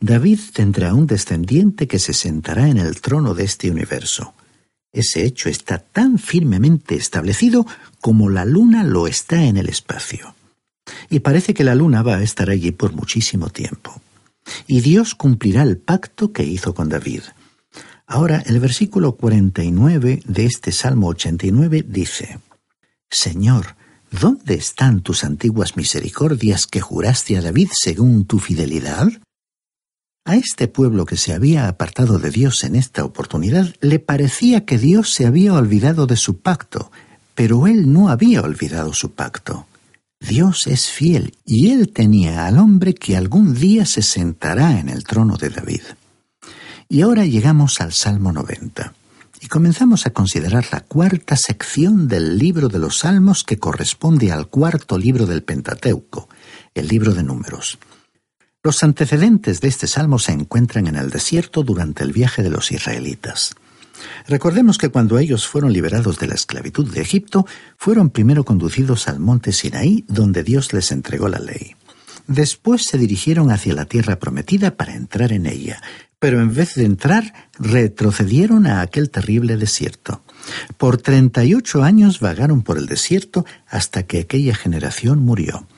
David 0.00 0.38
tendrá 0.52 0.94
un 0.94 1.06
descendiente 1.06 1.88
que 1.88 1.98
se 1.98 2.14
sentará 2.14 2.68
en 2.68 2.78
el 2.78 3.00
trono 3.00 3.34
de 3.34 3.44
este 3.44 3.70
universo. 3.70 4.34
Ese 4.92 5.24
hecho 5.24 5.48
está 5.48 5.78
tan 5.78 6.18
firmemente 6.18 6.94
establecido 6.94 7.66
como 8.00 8.30
la 8.30 8.44
luna 8.44 8.84
lo 8.84 9.06
está 9.06 9.44
en 9.44 9.56
el 9.56 9.68
espacio. 9.68 10.34
Y 11.10 11.20
parece 11.20 11.52
que 11.52 11.64
la 11.64 11.74
luna 11.74 12.02
va 12.02 12.16
a 12.16 12.22
estar 12.22 12.48
allí 12.48 12.70
por 12.70 12.92
muchísimo 12.92 13.50
tiempo. 13.50 14.00
Y 14.66 14.80
Dios 14.80 15.14
cumplirá 15.14 15.62
el 15.62 15.78
pacto 15.78 16.32
que 16.32 16.44
hizo 16.44 16.74
con 16.74 16.88
David. 16.88 17.22
Ahora 18.06 18.42
el 18.46 18.60
versículo 18.60 19.16
49 19.16 20.22
de 20.24 20.46
este 20.46 20.72
Salmo 20.72 21.08
89 21.08 21.84
dice, 21.86 22.38
Señor, 23.10 23.76
¿dónde 24.10 24.54
están 24.54 25.02
tus 25.02 25.24
antiguas 25.24 25.76
misericordias 25.76 26.66
que 26.66 26.80
juraste 26.80 27.36
a 27.36 27.42
David 27.42 27.68
según 27.72 28.24
tu 28.24 28.38
fidelidad? 28.38 29.08
A 30.24 30.36
este 30.36 30.68
pueblo 30.68 31.06
que 31.06 31.16
se 31.16 31.32
había 31.32 31.68
apartado 31.68 32.18
de 32.18 32.30
Dios 32.30 32.64
en 32.64 32.76
esta 32.76 33.04
oportunidad 33.04 33.74
le 33.80 33.98
parecía 33.98 34.64
que 34.64 34.78
Dios 34.78 35.12
se 35.12 35.26
había 35.26 35.54
olvidado 35.54 36.06
de 36.06 36.16
su 36.16 36.40
pacto, 36.40 36.90
pero 37.34 37.66
él 37.66 37.92
no 37.92 38.08
había 38.10 38.42
olvidado 38.42 38.92
su 38.92 39.12
pacto. 39.12 39.66
Dios 40.20 40.66
es 40.66 40.88
fiel 40.88 41.34
y 41.44 41.70
él 41.70 41.92
tenía 41.92 42.46
al 42.46 42.58
hombre 42.58 42.94
que 42.94 43.16
algún 43.16 43.54
día 43.54 43.86
se 43.86 44.02
sentará 44.02 44.78
en 44.78 44.88
el 44.88 45.04
trono 45.04 45.36
de 45.36 45.48
David. 45.48 45.82
Y 46.88 47.02
ahora 47.02 47.24
llegamos 47.24 47.80
al 47.80 47.92
Salmo 47.92 48.32
90 48.32 48.94
y 49.40 49.46
comenzamos 49.46 50.06
a 50.06 50.10
considerar 50.10 50.66
la 50.72 50.80
cuarta 50.80 51.36
sección 51.36 52.08
del 52.08 52.38
libro 52.38 52.68
de 52.68 52.78
los 52.78 52.98
Salmos 52.98 53.44
que 53.44 53.58
corresponde 53.58 54.32
al 54.32 54.48
cuarto 54.48 54.98
libro 54.98 55.26
del 55.26 55.42
Pentateuco, 55.42 56.28
el 56.74 56.88
libro 56.88 57.14
de 57.14 57.22
números. 57.22 57.78
Los 58.64 58.82
antecedentes 58.82 59.60
de 59.60 59.68
este 59.68 59.86
salmo 59.86 60.18
se 60.18 60.32
encuentran 60.32 60.88
en 60.88 60.96
el 60.96 61.10
desierto 61.10 61.62
durante 61.62 62.02
el 62.02 62.12
viaje 62.12 62.42
de 62.42 62.50
los 62.50 62.72
israelitas. 62.72 63.54
Recordemos 64.26 64.78
que 64.78 64.88
cuando 64.88 65.18
ellos 65.18 65.46
fueron 65.46 65.72
liberados 65.72 66.18
de 66.18 66.26
la 66.26 66.34
esclavitud 66.34 66.92
de 66.92 67.00
Egipto, 67.00 67.46
fueron 67.76 68.10
primero 68.10 68.44
conducidos 68.44 69.06
al 69.06 69.20
monte 69.20 69.52
Sinaí, 69.52 70.04
donde 70.08 70.42
Dios 70.42 70.72
les 70.72 70.90
entregó 70.90 71.28
la 71.28 71.38
ley. 71.38 71.76
Después 72.26 72.82
se 72.82 72.98
dirigieron 72.98 73.52
hacia 73.52 73.74
la 73.74 73.84
tierra 73.84 74.18
prometida 74.18 74.76
para 74.76 74.94
entrar 74.94 75.32
en 75.32 75.46
ella, 75.46 75.80
pero 76.18 76.40
en 76.40 76.52
vez 76.52 76.74
de 76.74 76.84
entrar, 76.84 77.32
retrocedieron 77.60 78.66
a 78.66 78.80
aquel 78.80 79.10
terrible 79.10 79.56
desierto. 79.56 80.22
Por 80.76 80.98
treinta 80.98 81.44
y 81.44 81.54
ocho 81.54 81.84
años 81.84 82.18
vagaron 82.18 82.62
por 82.62 82.76
el 82.76 82.86
desierto 82.86 83.46
hasta 83.68 84.02
que 84.02 84.18
aquella 84.18 84.56
generación 84.56 85.20
murió. 85.20 85.68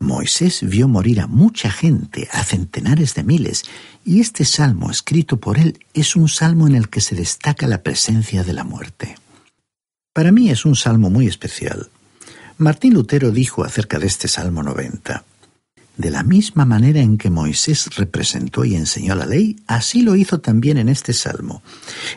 Moisés 0.00 0.60
vio 0.62 0.88
morir 0.88 1.20
a 1.20 1.26
mucha 1.26 1.70
gente, 1.70 2.26
a 2.32 2.42
centenares 2.42 3.14
de 3.14 3.22
miles, 3.22 3.64
y 4.02 4.20
este 4.20 4.46
salmo 4.46 4.90
escrito 4.90 5.38
por 5.38 5.58
él 5.58 5.78
es 5.92 6.16
un 6.16 6.28
salmo 6.28 6.66
en 6.66 6.74
el 6.74 6.88
que 6.88 7.02
se 7.02 7.14
destaca 7.14 7.68
la 7.68 7.82
presencia 7.82 8.42
de 8.42 8.54
la 8.54 8.64
muerte. 8.64 9.16
Para 10.14 10.32
mí 10.32 10.50
es 10.50 10.64
un 10.64 10.74
salmo 10.74 11.10
muy 11.10 11.26
especial. 11.26 11.90
Martín 12.56 12.94
Lutero 12.94 13.30
dijo 13.30 13.62
acerca 13.62 13.98
de 13.98 14.06
este 14.06 14.26
Salmo 14.26 14.62
90, 14.62 15.22
De 15.96 16.10
la 16.10 16.22
misma 16.22 16.64
manera 16.64 17.00
en 17.00 17.18
que 17.18 17.28
Moisés 17.28 17.94
representó 17.96 18.64
y 18.64 18.74
enseñó 18.74 19.14
la 19.14 19.26
ley, 19.26 19.56
así 19.66 20.02
lo 20.02 20.16
hizo 20.16 20.40
también 20.40 20.78
en 20.78 20.88
este 20.88 21.12
Salmo. 21.12 21.62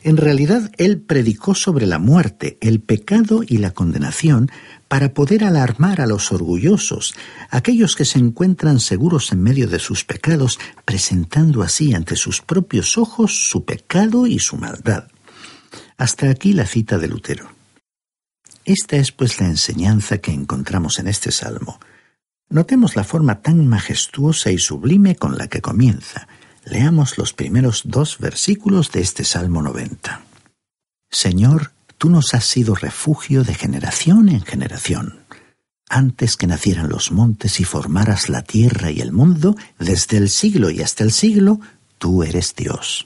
En 0.04 0.16
realidad, 0.16 0.72
él 0.78 1.02
predicó 1.02 1.54
sobre 1.54 1.86
la 1.86 2.00
muerte, 2.00 2.58
el 2.62 2.80
pecado 2.80 3.42
y 3.46 3.58
la 3.58 3.72
condenación, 3.72 4.50
para 4.88 5.14
poder 5.14 5.44
alarmar 5.44 6.02
a 6.02 6.06
los 6.06 6.32
orgullosos, 6.32 7.16
aquellos 7.50 7.96
que 7.96 8.06
se 8.06 8.20
encuentran 8.20 8.80
seguros 8.80 9.32
en 9.32 9.42
medio 9.42 9.68
de 9.68 9.80
sus 9.80 10.04
pecados, 10.06 10.60
presentando 10.86 11.62
así 11.64 11.94
ante 11.94 12.16
sus 12.16 12.42
propios 12.42 12.98
ojos 12.98 13.50
su 13.50 13.66
pecado 13.66 14.28
y 14.28 14.40
su 14.40 14.56
maldad. 14.58 15.08
Hasta 15.98 16.30
aquí 16.30 16.54
la 16.54 16.66
cita 16.66 17.00
de 17.00 17.08
Lutero. 17.08 17.50
Esta 18.66 18.96
es 18.96 19.12
pues 19.12 19.42
la 19.42 19.48
enseñanza 19.48 20.20
que 20.20 20.32
encontramos 20.32 21.00
en 21.00 21.08
este 21.08 21.32
salmo. 21.32 21.80
Notemos 22.50 22.96
la 22.96 23.04
forma 23.04 23.42
tan 23.42 23.68
majestuosa 23.68 24.52
y 24.52 24.58
sublime 24.58 25.16
con 25.16 25.38
la 25.38 25.48
que 25.48 25.62
comienza. 25.62 26.28
Leamos 26.66 27.18
los 27.18 27.34
primeros 27.34 27.84
dos 27.86 28.20
versículos 28.20 28.92
de 28.92 29.02
este 29.02 29.24
Salmo 29.24 29.62
90. 29.62 30.22
Señor, 31.12 31.72
tú 31.98 32.10
nos 32.10 32.34
has 32.34 32.46
sido 32.46 32.76
refugio 32.76 33.44
de 33.44 33.54
generación 33.54 34.30
en 34.30 34.42
generación. 34.42 35.20
Antes 35.90 36.38
que 36.38 36.48
nacieran 36.48 36.90
los 36.90 37.12
montes 37.12 37.60
y 37.60 37.66
formaras 37.66 38.30
la 38.30 38.42
tierra 38.42 38.92
y 38.92 39.02
el 39.02 39.12
mundo, 39.12 39.56
desde 39.78 40.18
el 40.18 40.30
siglo 40.30 40.70
y 40.70 40.82
hasta 40.82 41.04
el 41.04 41.12
siglo, 41.12 41.60
tú 41.98 42.24
eres 42.24 42.56
Dios. 42.56 43.06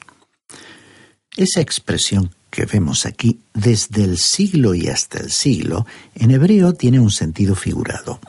Esa 1.35 1.61
expresión 1.61 2.33
que 2.57 2.65
vemos 2.65 3.05
aquí, 3.05 3.41
desde 3.53 4.03
el 4.03 4.17
siglo 4.17 4.73
y 4.73 4.87
hasta 4.87 5.19
el 5.19 5.29
siglo, 5.29 5.85
en 6.15 6.31
hebreo 6.31 6.73
tiene 6.73 6.99
un 6.99 7.11
sentido 7.11 7.53
figurado. 7.53 8.19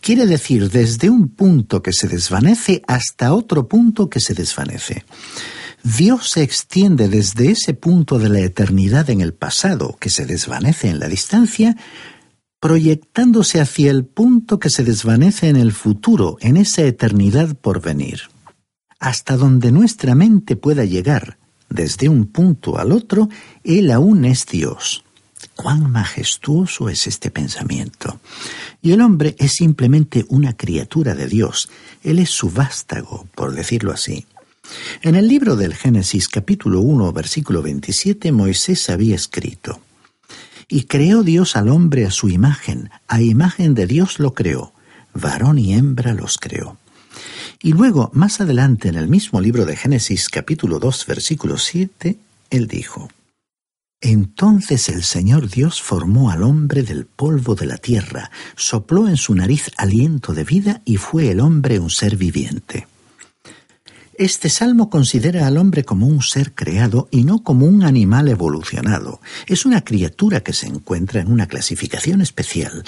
Quiere 0.00 0.26
decir 0.26 0.68
desde 0.68 1.08
un 1.08 1.28
punto 1.28 1.80
que 1.80 1.92
se 1.92 2.08
desvanece 2.08 2.82
hasta 2.88 3.32
otro 3.32 3.68
punto 3.68 4.10
que 4.10 4.18
se 4.18 4.34
desvanece. 4.34 5.04
Dios 5.84 6.30
se 6.30 6.42
extiende 6.42 7.06
desde 7.06 7.52
ese 7.52 7.72
punto 7.72 8.18
de 8.18 8.30
la 8.30 8.40
eternidad 8.40 9.08
en 9.10 9.20
el 9.20 9.32
pasado, 9.32 9.96
que 10.00 10.10
se 10.10 10.26
desvanece 10.26 10.88
en 10.88 10.98
la 10.98 11.06
distancia, 11.06 11.76
proyectándose 12.58 13.60
hacia 13.60 13.92
el 13.92 14.04
punto 14.04 14.58
que 14.58 14.70
se 14.70 14.82
desvanece 14.82 15.48
en 15.48 15.54
el 15.56 15.70
futuro, 15.70 16.36
en 16.40 16.56
esa 16.56 16.82
eternidad 16.82 17.54
por 17.54 17.80
venir. 17.80 18.22
Hasta 18.98 19.36
donde 19.36 19.70
nuestra 19.70 20.16
mente 20.16 20.56
pueda 20.56 20.84
llegar, 20.84 21.38
desde 21.72 22.08
un 22.08 22.26
punto 22.26 22.78
al 22.78 22.92
otro, 22.92 23.28
Él 23.64 23.90
aún 23.90 24.24
es 24.24 24.46
Dios. 24.46 25.04
Cuán 25.56 25.90
majestuoso 25.90 26.88
es 26.88 27.06
este 27.06 27.30
pensamiento. 27.30 28.20
Y 28.80 28.92
el 28.92 29.00
hombre 29.00 29.36
es 29.38 29.52
simplemente 29.52 30.24
una 30.28 30.56
criatura 30.56 31.14
de 31.14 31.26
Dios. 31.26 31.68
Él 32.02 32.18
es 32.18 32.30
su 32.30 32.50
vástago, 32.50 33.26
por 33.34 33.54
decirlo 33.54 33.92
así. 33.92 34.26
En 35.02 35.14
el 35.14 35.28
libro 35.28 35.56
del 35.56 35.74
Génesis 35.74 36.28
capítulo 36.28 36.80
1 36.80 37.12
versículo 37.12 37.62
27 37.62 38.32
Moisés 38.32 38.88
había 38.88 39.14
escrito, 39.14 39.80
Y 40.68 40.84
creó 40.84 41.22
Dios 41.22 41.56
al 41.56 41.68
hombre 41.68 42.06
a 42.06 42.10
su 42.10 42.28
imagen, 42.28 42.90
a 43.08 43.20
imagen 43.20 43.74
de 43.74 43.86
Dios 43.86 44.18
lo 44.18 44.34
creó, 44.34 44.72
varón 45.12 45.58
y 45.58 45.74
hembra 45.74 46.14
los 46.14 46.38
creó. 46.38 46.78
Y 47.64 47.74
luego, 47.74 48.10
más 48.12 48.40
adelante 48.40 48.88
en 48.88 48.96
el 48.96 49.06
mismo 49.06 49.40
libro 49.40 49.64
de 49.64 49.76
Génesis 49.76 50.28
capítulo 50.28 50.80
2 50.80 51.06
versículo 51.06 51.58
7, 51.58 52.18
él 52.50 52.66
dijo, 52.66 53.08
Entonces 54.00 54.88
el 54.88 55.04
Señor 55.04 55.48
Dios 55.48 55.80
formó 55.80 56.32
al 56.32 56.42
hombre 56.42 56.82
del 56.82 57.06
polvo 57.06 57.54
de 57.54 57.66
la 57.66 57.76
tierra, 57.76 58.32
sopló 58.56 59.06
en 59.06 59.16
su 59.16 59.36
nariz 59.36 59.70
aliento 59.76 60.34
de 60.34 60.42
vida 60.42 60.82
y 60.84 60.96
fue 60.96 61.30
el 61.30 61.38
hombre 61.38 61.78
un 61.78 61.88
ser 61.88 62.16
viviente. 62.16 62.88
Este 64.18 64.50
salmo 64.50 64.90
considera 64.90 65.46
al 65.46 65.56
hombre 65.56 65.84
como 65.84 66.08
un 66.08 66.20
ser 66.20 66.54
creado 66.54 67.06
y 67.12 67.22
no 67.22 67.44
como 67.44 67.66
un 67.66 67.84
animal 67.84 68.28
evolucionado. 68.28 69.20
Es 69.46 69.64
una 69.66 69.84
criatura 69.84 70.40
que 70.40 70.52
se 70.52 70.66
encuentra 70.66 71.20
en 71.20 71.30
una 71.30 71.46
clasificación 71.46 72.22
especial. 72.22 72.82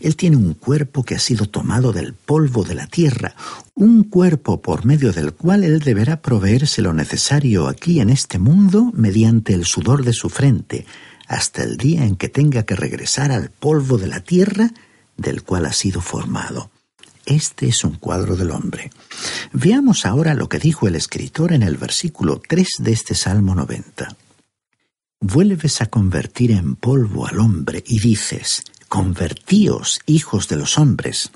Él 0.00 0.16
tiene 0.16 0.36
un 0.36 0.54
cuerpo 0.54 1.04
que 1.04 1.14
ha 1.14 1.18
sido 1.18 1.46
tomado 1.46 1.92
del 1.92 2.14
polvo 2.14 2.64
de 2.64 2.74
la 2.74 2.86
tierra, 2.86 3.34
un 3.74 4.04
cuerpo 4.04 4.60
por 4.60 4.84
medio 4.84 5.12
del 5.12 5.32
cual 5.32 5.62
él 5.62 5.80
deberá 5.80 6.22
proveerse 6.22 6.82
lo 6.82 6.92
necesario 6.92 7.68
aquí 7.68 8.00
en 8.00 8.10
este 8.10 8.38
mundo 8.38 8.90
mediante 8.94 9.52
el 9.52 9.66
sudor 9.66 10.04
de 10.04 10.12
su 10.12 10.30
frente, 10.30 10.86
hasta 11.28 11.62
el 11.62 11.76
día 11.76 12.04
en 12.04 12.16
que 12.16 12.28
tenga 12.28 12.64
que 12.64 12.74
regresar 12.74 13.30
al 13.30 13.50
polvo 13.50 13.98
de 13.98 14.08
la 14.08 14.20
tierra 14.20 14.72
del 15.16 15.42
cual 15.42 15.66
ha 15.66 15.72
sido 15.72 16.00
formado. 16.00 16.70
Este 17.26 17.68
es 17.68 17.84
un 17.84 17.92
cuadro 17.96 18.34
del 18.34 18.50
hombre. 18.50 18.90
Veamos 19.52 20.06
ahora 20.06 20.34
lo 20.34 20.48
que 20.48 20.58
dijo 20.58 20.88
el 20.88 20.96
escritor 20.96 21.52
en 21.52 21.62
el 21.62 21.76
versículo 21.76 22.40
3 22.46 22.66
de 22.78 22.92
este 22.92 23.14
Salmo 23.14 23.54
90. 23.54 24.16
Vuelves 25.20 25.82
a 25.82 25.86
convertir 25.86 26.50
en 26.52 26.76
polvo 26.76 27.26
al 27.26 27.38
hombre 27.38 27.84
y 27.86 28.00
dices, 28.00 28.64
convertíos, 28.90 30.00
hijos 30.04 30.48
de 30.48 30.56
los 30.56 30.76
hombres. 30.76 31.30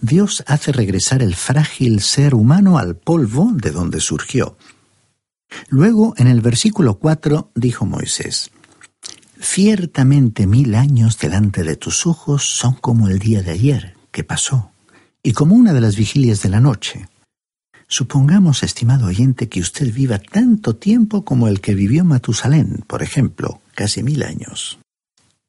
Dios 0.00 0.42
hace 0.46 0.72
regresar 0.72 1.22
el 1.22 1.34
frágil 1.34 2.00
ser 2.00 2.34
humano 2.34 2.78
al 2.78 2.96
polvo 2.96 3.50
de 3.52 3.70
donde 3.70 4.00
surgió. 4.00 4.56
Luego, 5.68 6.14
en 6.16 6.26
el 6.26 6.40
versículo 6.40 6.98
4, 6.98 7.52
dijo 7.54 7.84
Moisés, 7.84 8.50
Ciertamente 9.38 10.46
mil 10.46 10.74
años 10.74 11.18
delante 11.18 11.64
de 11.64 11.76
tus 11.76 12.06
ojos 12.06 12.44
son 12.44 12.74
como 12.74 13.08
el 13.08 13.18
día 13.18 13.42
de 13.42 13.50
ayer 13.50 13.94
que 14.10 14.24
pasó, 14.24 14.72
y 15.22 15.34
como 15.34 15.54
una 15.54 15.74
de 15.74 15.82
las 15.82 15.96
vigilias 15.96 16.40
de 16.40 16.48
la 16.48 16.60
noche. 16.60 17.08
Supongamos, 17.88 18.62
estimado 18.62 19.06
oyente, 19.06 19.50
que 19.50 19.60
usted 19.60 19.92
viva 19.92 20.18
tanto 20.18 20.76
tiempo 20.76 21.26
como 21.26 21.46
el 21.46 21.60
que 21.60 21.74
vivió 21.74 22.06
Matusalén, 22.06 22.84
por 22.86 23.02
ejemplo, 23.02 23.60
casi 23.74 24.02
mil 24.02 24.22
años. 24.22 24.78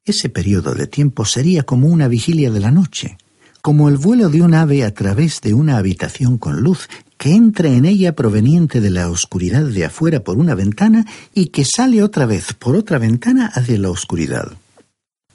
Ese 0.04 0.30
periodo 0.30 0.74
de 0.74 0.86
tiempo 0.86 1.24
sería 1.26 1.62
como 1.62 1.88
una 1.88 2.08
vigilia 2.08 2.50
de 2.50 2.60
la 2.60 2.70
noche, 2.70 3.18
como 3.60 3.90
el 3.90 3.98
vuelo 3.98 4.30
de 4.30 4.40
un 4.40 4.54
ave 4.54 4.82
a 4.84 4.94
través 4.94 5.42
de 5.42 5.52
una 5.52 5.76
habitación 5.76 6.38
con 6.38 6.62
luz 6.62 6.88
que 7.18 7.34
entra 7.34 7.68
en 7.68 7.84
ella 7.84 8.16
proveniente 8.16 8.80
de 8.80 8.88
la 8.88 9.10
oscuridad 9.10 9.64
de 9.64 9.84
afuera 9.84 10.20
por 10.20 10.38
una 10.38 10.54
ventana 10.54 11.04
y 11.34 11.48
que 11.48 11.66
sale 11.66 12.02
otra 12.02 12.24
vez 12.24 12.54
por 12.54 12.76
otra 12.76 12.98
ventana 12.98 13.46
hacia 13.54 13.78
la 13.78 13.90
oscuridad. 13.90 14.52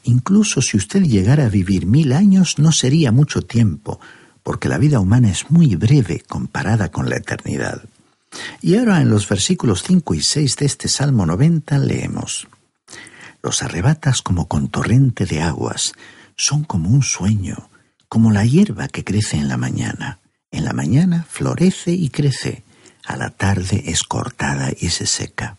Incluso 0.04 0.63
si 0.63 0.78
usted 0.78 1.04
llegara 1.04 1.45
a 1.45 1.49
vivir 1.49 1.86
mil 1.86 2.12
años 2.12 2.58
no 2.58 2.71
sería 2.71 3.12
mucho 3.12 3.43
tiempo, 3.43 3.99
porque 4.41 4.67
la 4.67 4.80
vida 4.80 4.99
humana 4.99 5.30
es 5.30 5.51
muy 5.51 5.75
breve 5.75 6.23
comparada 6.28 6.89
con 6.89 7.08
la 7.08 7.17
eternidad. 7.17 7.84
Y 8.63 8.75
ahora 8.78 8.99
en 9.01 9.10
los 9.12 9.30
versículos 9.30 9.84
5 9.84 10.15
y 10.15 10.21
6 10.21 10.56
de 10.58 10.65
este 10.65 10.88
Salmo 10.88 11.28
90 11.28 11.78
leemos 11.78 12.47
los 13.45 13.62
arrebatas 13.62 14.23
como 14.23 14.47
con 14.47 14.69
torrente 14.69 15.27
de 15.27 15.39
aguas, 15.43 15.93
son 16.36 16.63
como 16.63 16.89
un 16.89 17.03
sueño, 17.03 17.69
como 18.10 18.31
la 18.31 18.43
hierba 18.43 18.88
que 18.88 19.03
crece 19.03 19.38
en 19.38 19.47
la 19.47 19.55
mañana. 19.55 20.19
En 20.49 20.65
la 20.65 20.73
mañana 20.73 21.27
florece 21.29 21.91
y 21.91 22.10
crece, 22.10 22.63
a 23.05 23.15
la 23.17 23.29
tarde 23.29 23.84
es 23.86 24.01
cortada 24.01 24.71
y 24.75 24.89
se 24.89 25.05
seca. 25.05 25.58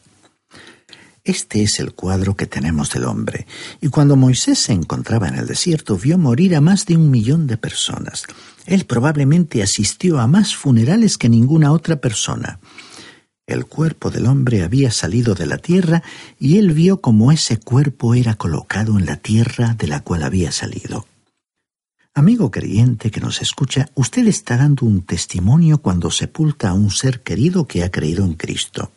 Este 1.23 1.63
es 1.63 1.79
el 1.79 1.93
cuadro 1.93 2.35
que 2.35 2.47
tenemos 2.47 2.91
del 2.91 3.05
hombre, 3.05 3.47
y 3.81 3.87
cuando 3.87 4.17
Moisés 4.17 4.59
se 4.59 4.73
encontraba 4.73 5.29
en 5.29 5.37
el 5.37 5.47
desierto 5.47 5.97
vio 5.97 6.19
morir 6.19 6.57
a 6.57 6.61
más 6.61 6.87
de 6.87 6.97
un 6.97 7.09
millón 7.09 7.47
de 7.47 7.57
personas. 7.57 8.25
Él 8.67 8.85
probablemente 8.85 9.63
asistió 9.63 10.19
a 10.19 10.27
más 10.27 10.57
funerales 10.57 11.19
que 11.19 11.29
ninguna 11.29 11.71
otra 11.71 11.97
persona. 11.97 12.59
El 13.47 13.67
cuerpo 13.67 14.11
del 14.11 14.27
hombre 14.27 14.65
había 14.65 14.91
salido 14.91 15.37
de 15.37 15.47
la 15.47 15.59
tierra 15.59 16.03
y 16.41 16.59
él 16.59 16.73
vio 16.73 17.01
cómo 17.01 17.31
ese 17.31 17.59
cuerpo 17.59 18.15
era 18.15 18.35
colocado 18.35 18.99
en 18.99 19.07
la 19.07 19.17
tierra 19.17 19.75
de 19.75 19.87
la 19.87 20.01
cual 20.01 20.25
había 20.25 20.51
salido. 20.51 21.07
Amigo 22.13 22.51
creyente 22.51 23.13
que 23.13 23.21
nos 23.21 23.41
escucha, 23.43 23.89
usted 23.95 24.27
está 24.27 24.57
dando 24.57 24.85
un 24.85 25.03
testimonio 25.03 25.79
cuando 25.79 26.11
sepulta 26.11 26.71
a 26.71 26.73
un 26.73 26.91
ser 26.91 27.21
querido 27.21 27.69
que 27.69 27.85
ha 27.85 27.91
creído 27.93 28.25
en 28.25 28.35
Cristo. 28.35 28.91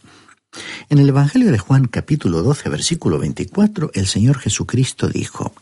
En 0.90 0.98
el 0.98 1.10
Evangelio 1.10 1.52
de 1.52 1.60
Juan 1.60 1.86
capítulo 1.86 2.42
12 2.42 2.70
versículo 2.70 3.20
24 3.20 3.92
el 3.94 4.08
Señor 4.08 4.40
Jesucristo 4.40 5.10
dijo, 5.10 5.54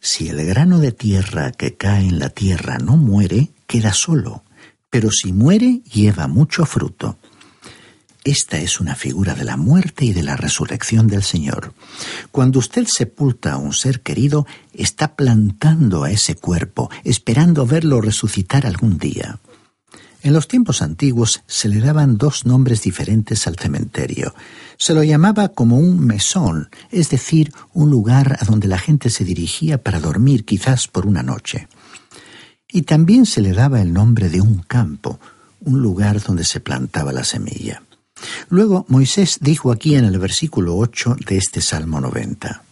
Si 0.00 0.28
el 0.28 0.46
grano 0.46 0.78
de 0.78 0.92
tierra 0.92 1.52
que 1.52 1.74
cae 1.74 2.06
en 2.06 2.18
la 2.18 2.30
tierra 2.30 2.78
no 2.78 2.96
muere, 2.96 3.50
queda 3.66 3.92
solo, 3.92 4.44
pero 4.88 5.10
si 5.10 5.32
muere, 5.32 5.82
lleva 5.92 6.26
mucho 6.26 6.64
fruto. 6.64 7.18
Esta 8.24 8.56
es 8.56 8.80
una 8.80 8.94
figura 8.94 9.34
de 9.34 9.44
la 9.44 9.58
muerte 9.58 10.06
y 10.06 10.14
de 10.14 10.22
la 10.22 10.34
resurrección 10.34 11.08
del 11.08 11.22
Señor. 11.22 11.74
Cuando 12.32 12.58
usted 12.58 12.86
sepulta 12.86 13.52
a 13.52 13.58
un 13.58 13.74
ser 13.74 14.00
querido, 14.00 14.46
está 14.72 15.14
plantando 15.14 16.04
a 16.04 16.10
ese 16.10 16.34
cuerpo, 16.34 16.90
esperando 17.04 17.66
verlo 17.66 18.00
resucitar 18.00 18.66
algún 18.66 18.96
día. 18.96 19.38
En 20.22 20.32
los 20.32 20.48
tiempos 20.48 20.80
antiguos 20.80 21.42
se 21.46 21.68
le 21.68 21.80
daban 21.80 22.16
dos 22.16 22.46
nombres 22.46 22.80
diferentes 22.80 23.46
al 23.46 23.56
cementerio. 23.56 24.34
Se 24.78 24.94
lo 24.94 25.04
llamaba 25.04 25.50
como 25.50 25.76
un 25.76 26.00
mesón, 26.00 26.70
es 26.90 27.10
decir, 27.10 27.52
un 27.74 27.90
lugar 27.90 28.38
a 28.40 28.46
donde 28.46 28.68
la 28.68 28.78
gente 28.78 29.10
se 29.10 29.24
dirigía 29.24 29.82
para 29.82 30.00
dormir 30.00 30.46
quizás 30.46 30.88
por 30.88 31.06
una 31.06 31.22
noche. 31.22 31.68
Y 32.72 32.82
también 32.82 33.26
se 33.26 33.42
le 33.42 33.52
daba 33.52 33.82
el 33.82 33.92
nombre 33.92 34.30
de 34.30 34.40
un 34.40 34.60
campo, 34.60 35.20
un 35.60 35.82
lugar 35.82 36.22
donde 36.22 36.44
se 36.44 36.60
plantaba 36.60 37.12
la 37.12 37.24
semilla. 37.24 37.82
Luego 38.48 38.84
Moisés 38.88 39.38
dijo 39.40 39.72
aquí 39.72 39.94
en 39.94 40.04
el 40.04 40.18
versículo 40.18 40.76
8 40.76 41.16
de 41.26 41.36
este 41.36 41.60
Salmo 41.60 42.00
90, 42.00 42.62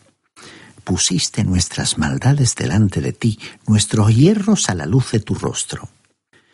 Pusiste 0.85 1.45
nuestras 1.45 1.97
maldades 1.97 2.57
delante 2.57 3.01
de 3.01 3.13
ti, 3.13 3.39
nuestros 3.67 4.15
hierros 4.15 4.69
a 4.69 4.75
la 4.75 4.87
luz 4.87 5.13
de 5.13 5.21
tu 5.21 5.35
rostro. 5.35 5.89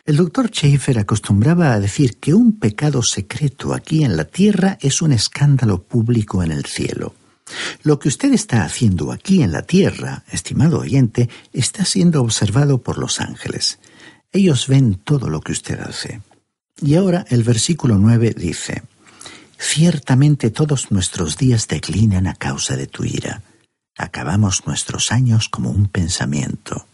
El 0.05 0.17
doctor 0.17 0.49
Schaefer 0.49 0.99
acostumbraba 0.99 1.73
a 1.73 1.79
decir 1.79 2.17
que 2.17 2.33
un 2.33 2.57
pecado 2.59 3.01
secreto 3.03 3.73
aquí 3.73 4.03
en 4.03 4.17
la 4.17 4.25
tierra 4.25 4.77
es 4.81 5.01
un 5.01 5.11
escándalo 5.11 5.83
público 5.83 6.43
en 6.43 6.51
el 6.51 6.65
cielo. 6.65 7.13
Lo 7.83 7.99
que 7.99 8.07
usted 8.07 8.33
está 8.33 8.63
haciendo 8.63 9.11
aquí 9.11 9.41
en 9.41 9.51
la 9.51 9.63
tierra, 9.63 10.23
estimado 10.31 10.79
oyente, 10.79 11.29
está 11.53 11.85
siendo 11.85 12.21
observado 12.21 12.81
por 12.81 12.97
los 12.97 13.19
ángeles. 13.19 13.79
Ellos 14.31 14.67
ven 14.67 14.95
todo 14.95 15.29
lo 15.29 15.41
que 15.41 15.51
usted 15.51 15.79
hace. 15.79 16.21
Y 16.81 16.95
ahora 16.95 17.25
el 17.29 17.43
versículo 17.43 17.97
9 17.97 18.35
dice, 18.37 18.83
Ciertamente 19.57 20.51
todos 20.51 20.91
nuestros 20.91 21.37
días 21.37 21.67
declinan 21.67 22.27
a 22.27 22.35
causa 22.35 22.77
de 22.77 22.87
tu 22.87 23.03
ira. 23.03 23.41
Acabamos 23.97 24.65
nuestros 24.65 25.11
años 25.11 25.49
como 25.49 25.69
un 25.69 25.89
pensamiento. 25.89 26.85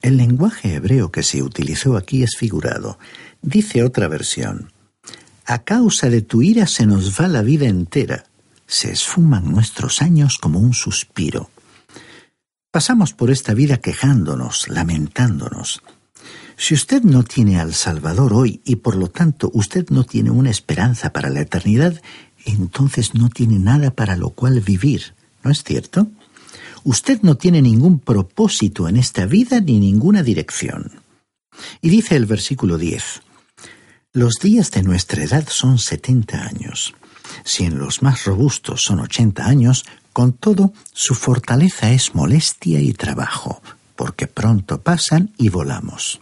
El 0.00 0.16
lenguaje 0.16 0.74
hebreo 0.74 1.10
que 1.10 1.24
se 1.24 1.42
utilizó 1.42 1.96
aquí 1.96 2.22
es 2.22 2.36
figurado. 2.36 2.98
Dice 3.42 3.82
otra 3.82 4.06
versión, 4.06 4.72
A 5.44 5.64
causa 5.64 6.08
de 6.08 6.22
tu 6.22 6.42
ira 6.42 6.68
se 6.68 6.86
nos 6.86 7.20
va 7.20 7.26
la 7.26 7.42
vida 7.42 7.66
entera, 7.66 8.26
se 8.68 8.92
esfuman 8.92 9.50
nuestros 9.50 10.02
años 10.02 10.38
como 10.38 10.60
un 10.60 10.74
suspiro. 10.74 11.50
Pasamos 12.70 13.12
por 13.12 13.30
esta 13.30 13.54
vida 13.54 13.78
quejándonos, 13.78 14.68
lamentándonos, 14.68 15.82
si 16.56 16.74
usted 16.74 17.02
no 17.02 17.22
tiene 17.22 17.60
al 17.60 17.74
Salvador 17.74 18.32
hoy 18.32 18.60
y 18.64 18.76
por 18.76 18.96
lo 18.96 19.08
tanto 19.08 19.50
usted 19.52 19.88
no 19.90 20.04
tiene 20.04 20.30
una 20.30 20.50
esperanza 20.50 21.12
para 21.12 21.28
la 21.28 21.40
eternidad, 21.40 22.00
entonces 22.46 23.14
no 23.14 23.28
tiene 23.28 23.58
nada 23.58 23.90
para 23.90 24.16
lo 24.16 24.30
cual 24.30 24.60
vivir, 24.60 25.14
¿no 25.42 25.50
es 25.50 25.62
cierto? 25.62 26.08
Usted 26.84 27.20
no 27.22 27.34
tiene 27.34 27.60
ningún 27.60 27.98
propósito 27.98 28.88
en 28.88 28.96
esta 28.96 29.26
vida 29.26 29.60
ni 29.60 29.78
ninguna 29.78 30.22
dirección. 30.22 30.92
Y 31.82 31.90
dice 31.90 32.16
el 32.16 32.26
versículo 32.26 32.78
10, 32.78 33.22
Los 34.12 34.36
días 34.36 34.70
de 34.70 34.82
nuestra 34.82 35.24
edad 35.24 35.46
son 35.48 35.78
setenta 35.78 36.44
años. 36.44 36.94
Si 37.44 37.64
en 37.64 37.78
los 37.78 38.02
más 38.02 38.24
robustos 38.24 38.82
son 38.82 39.00
ochenta 39.00 39.46
años, 39.46 39.84
con 40.12 40.32
todo, 40.32 40.72
su 40.92 41.14
fortaleza 41.14 41.90
es 41.90 42.14
molestia 42.14 42.80
y 42.80 42.92
trabajo, 42.94 43.60
porque 43.94 44.26
pronto 44.26 44.80
pasan 44.80 45.34
y 45.36 45.50
volamos. 45.50 46.20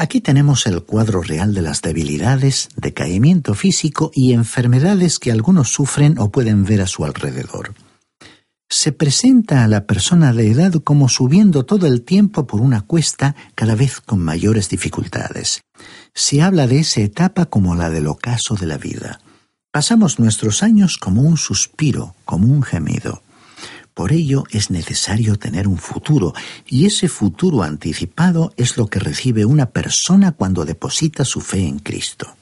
Aquí 0.00 0.20
tenemos 0.20 0.68
el 0.68 0.84
cuadro 0.84 1.22
real 1.22 1.54
de 1.54 1.60
las 1.60 1.82
debilidades, 1.82 2.68
decaimiento 2.76 3.54
físico 3.54 4.12
y 4.14 4.32
enfermedades 4.32 5.18
que 5.18 5.32
algunos 5.32 5.70
sufren 5.72 6.20
o 6.20 6.30
pueden 6.30 6.64
ver 6.64 6.82
a 6.82 6.86
su 6.86 7.04
alrededor. 7.04 7.74
Se 8.70 8.92
presenta 8.92 9.64
a 9.64 9.66
la 9.66 9.86
persona 9.86 10.32
de 10.32 10.52
edad 10.52 10.72
como 10.84 11.08
subiendo 11.08 11.64
todo 11.64 11.88
el 11.88 12.02
tiempo 12.02 12.46
por 12.46 12.60
una 12.60 12.82
cuesta 12.82 13.34
cada 13.56 13.74
vez 13.74 14.00
con 14.00 14.20
mayores 14.20 14.68
dificultades. 14.68 15.62
Se 16.14 16.42
habla 16.42 16.68
de 16.68 16.78
esa 16.78 17.00
etapa 17.00 17.46
como 17.46 17.74
la 17.74 17.90
del 17.90 18.06
ocaso 18.06 18.54
de 18.54 18.66
la 18.66 18.78
vida. 18.78 19.18
Pasamos 19.72 20.20
nuestros 20.20 20.62
años 20.62 20.96
como 20.96 21.22
un 21.22 21.36
suspiro, 21.36 22.14
como 22.24 22.46
un 22.46 22.62
gemido. 22.62 23.24
Por 23.98 24.12
ello 24.12 24.44
es 24.52 24.70
necesario 24.70 25.40
tener 25.40 25.66
un 25.66 25.76
futuro, 25.76 26.32
y 26.68 26.86
ese 26.86 27.08
futuro 27.08 27.64
anticipado 27.64 28.52
es 28.56 28.76
lo 28.76 28.86
que 28.86 29.00
recibe 29.00 29.44
una 29.44 29.70
persona 29.70 30.30
cuando 30.30 30.64
deposita 30.64 31.24
su 31.24 31.40
fe 31.40 31.66
en 31.66 31.80
Cristo. 31.80 32.36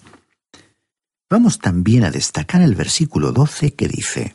Vamos 1.30 1.58
también 1.58 2.04
a 2.04 2.10
destacar 2.10 2.60
el 2.60 2.74
versículo 2.74 3.32
12 3.32 3.72
que 3.72 3.88
dice, 3.88 4.34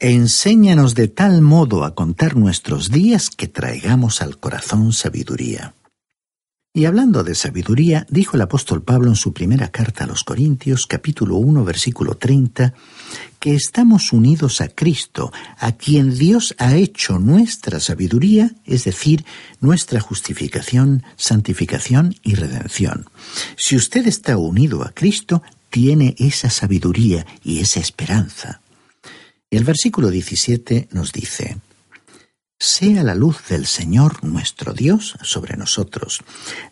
Enséñanos 0.00 0.96
de 0.96 1.06
tal 1.06 1.40
modo 1.40 1.84
a 1.84 1.94
contar 1.94 2.34
nuestros 2.34 2.90
días 2.90 3.30
que 3.30 3.46
traigamos 3.46 4.20
al 4.20 4.36
corazón 4.36 4.92
sabiduría. 4.92 5.74
Y 6.76 6.86
hablando 6.86 7.22
de 7.22 7.36
sabiduría, 7.36 8.04
dijo 8.10 8.36
el 8.36 8.42
apóstol 8.42 8.82
Pablo 8.82 9.08
en 9.08 9.14
su 9.14 9.32
primera 9.32 9.68
carta 9.70 10.02
a 10.02 10.06
los 10.08 10.24
Corintios, 10.24 10.88
capítulo 10.88 11.36
1, 11.36 11.64
versículo 11.64 12.16
30, 12.16 12.74
que 13.38 13.54
estamos 13.54 14.12
unidos 14.12 14.60
a 14.60 14.66
Cristo, 14.66 15.32
a 15.58 15.70
quien 15.70 16.18
Dios 16.18 16.52
ha 16.58 16.74
hecho 16.74 17.20
nuestra 17.20 17.78
sabiduría, 17.78 18.50
es 18.64 18.82
decir, 18.82 19.24
nuestra 19.60 20.00
justificación, 20.00 21.04
santificación 21.14 22.16
y 22.24 22.34
redención. 22.34 23.06
Si 23.56 23.76
usted 23.76 24.08
está 24.08 24.36
unido 24.36 24.82
a 24.82 24.90
Cristo, 24.90 25.44
tiene 25.70 26.16
esa 26.18 26.50
sabiduría 26.50 27.24
y 27.44 27.60
esa 27.60 27.78
esperanza. 27.78 28.62
El 29.48 29.62
versículo 29.62 30.10
17 30.10 30.88
nos 30.90 31.12
dice, 31.12 31.56
sea 32.64 33.02
la 33.02 33.14
luz 33.14 33.48
del 33.48 33.66
Señor 33.66 34.24
nuestro 34.24 34.72
Dios 34.72 35.16
sobre 35.22 35.56
nosotros. 35.56 36.20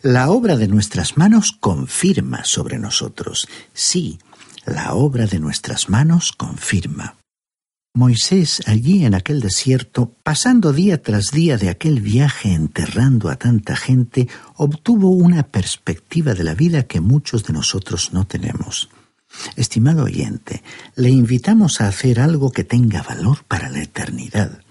La 0.01 0.29
obra 0.29 0.57
de 0.57 0.67
nuestras 0.67 1.17
manos 1.17 1.51
confirma 1.51 2.43
sobre 2.45 2.79
nosotros. 2.79 3.47
Sí, 3.73 4.19
la 4.65 4.93
obra 4.93 5.27
de 5.27 5.39
nuestras 5.39 5.89
manos 5.89 6.31
confirma. 6.31 7.15
Moisés 7.95 8.63
allí 8.65 9.05
en 9.05 9.13
aquel 9.13 9.39
desierto, 9.39 10.15
pasando 10.23 10.73
día 10.73 11.03
tras 11.03 11.29
día 11.29 11.57
de 11.57 11.69
aquel 11.69 12.01
viaje 12.01 12.51
enterrando 12.53 13.29
a 13.29 13.35
tanta 13.35 13.75
gente, 13.75 14.27
obtuvo 14.55 15.11
una 15.11 15.43
perspectiva 15.43 16.33
de 16.33 16.43
la 16.43 16.55
vida 16.55 16.83
que 16.83 17.01
muchos 17.01 17.43
de 17.43 17.53
nosotros 17.53 18.11
no 18.13 18.25
tenemos. 18.25 18.89
Estimado 19.55 20.05
oyente, 20.05 20.63
le 20.95 21.11
invitamos 21.11 21.81
a 21.81 21.87
hacer 21.87 22.19
algo 22.19 22.51
que 22.51 22.63
tenga 22.63 23.03
valor 23.03 23.43
para 23.47 23.69
la 23.69 23.83
eternidad. 23.83 24.63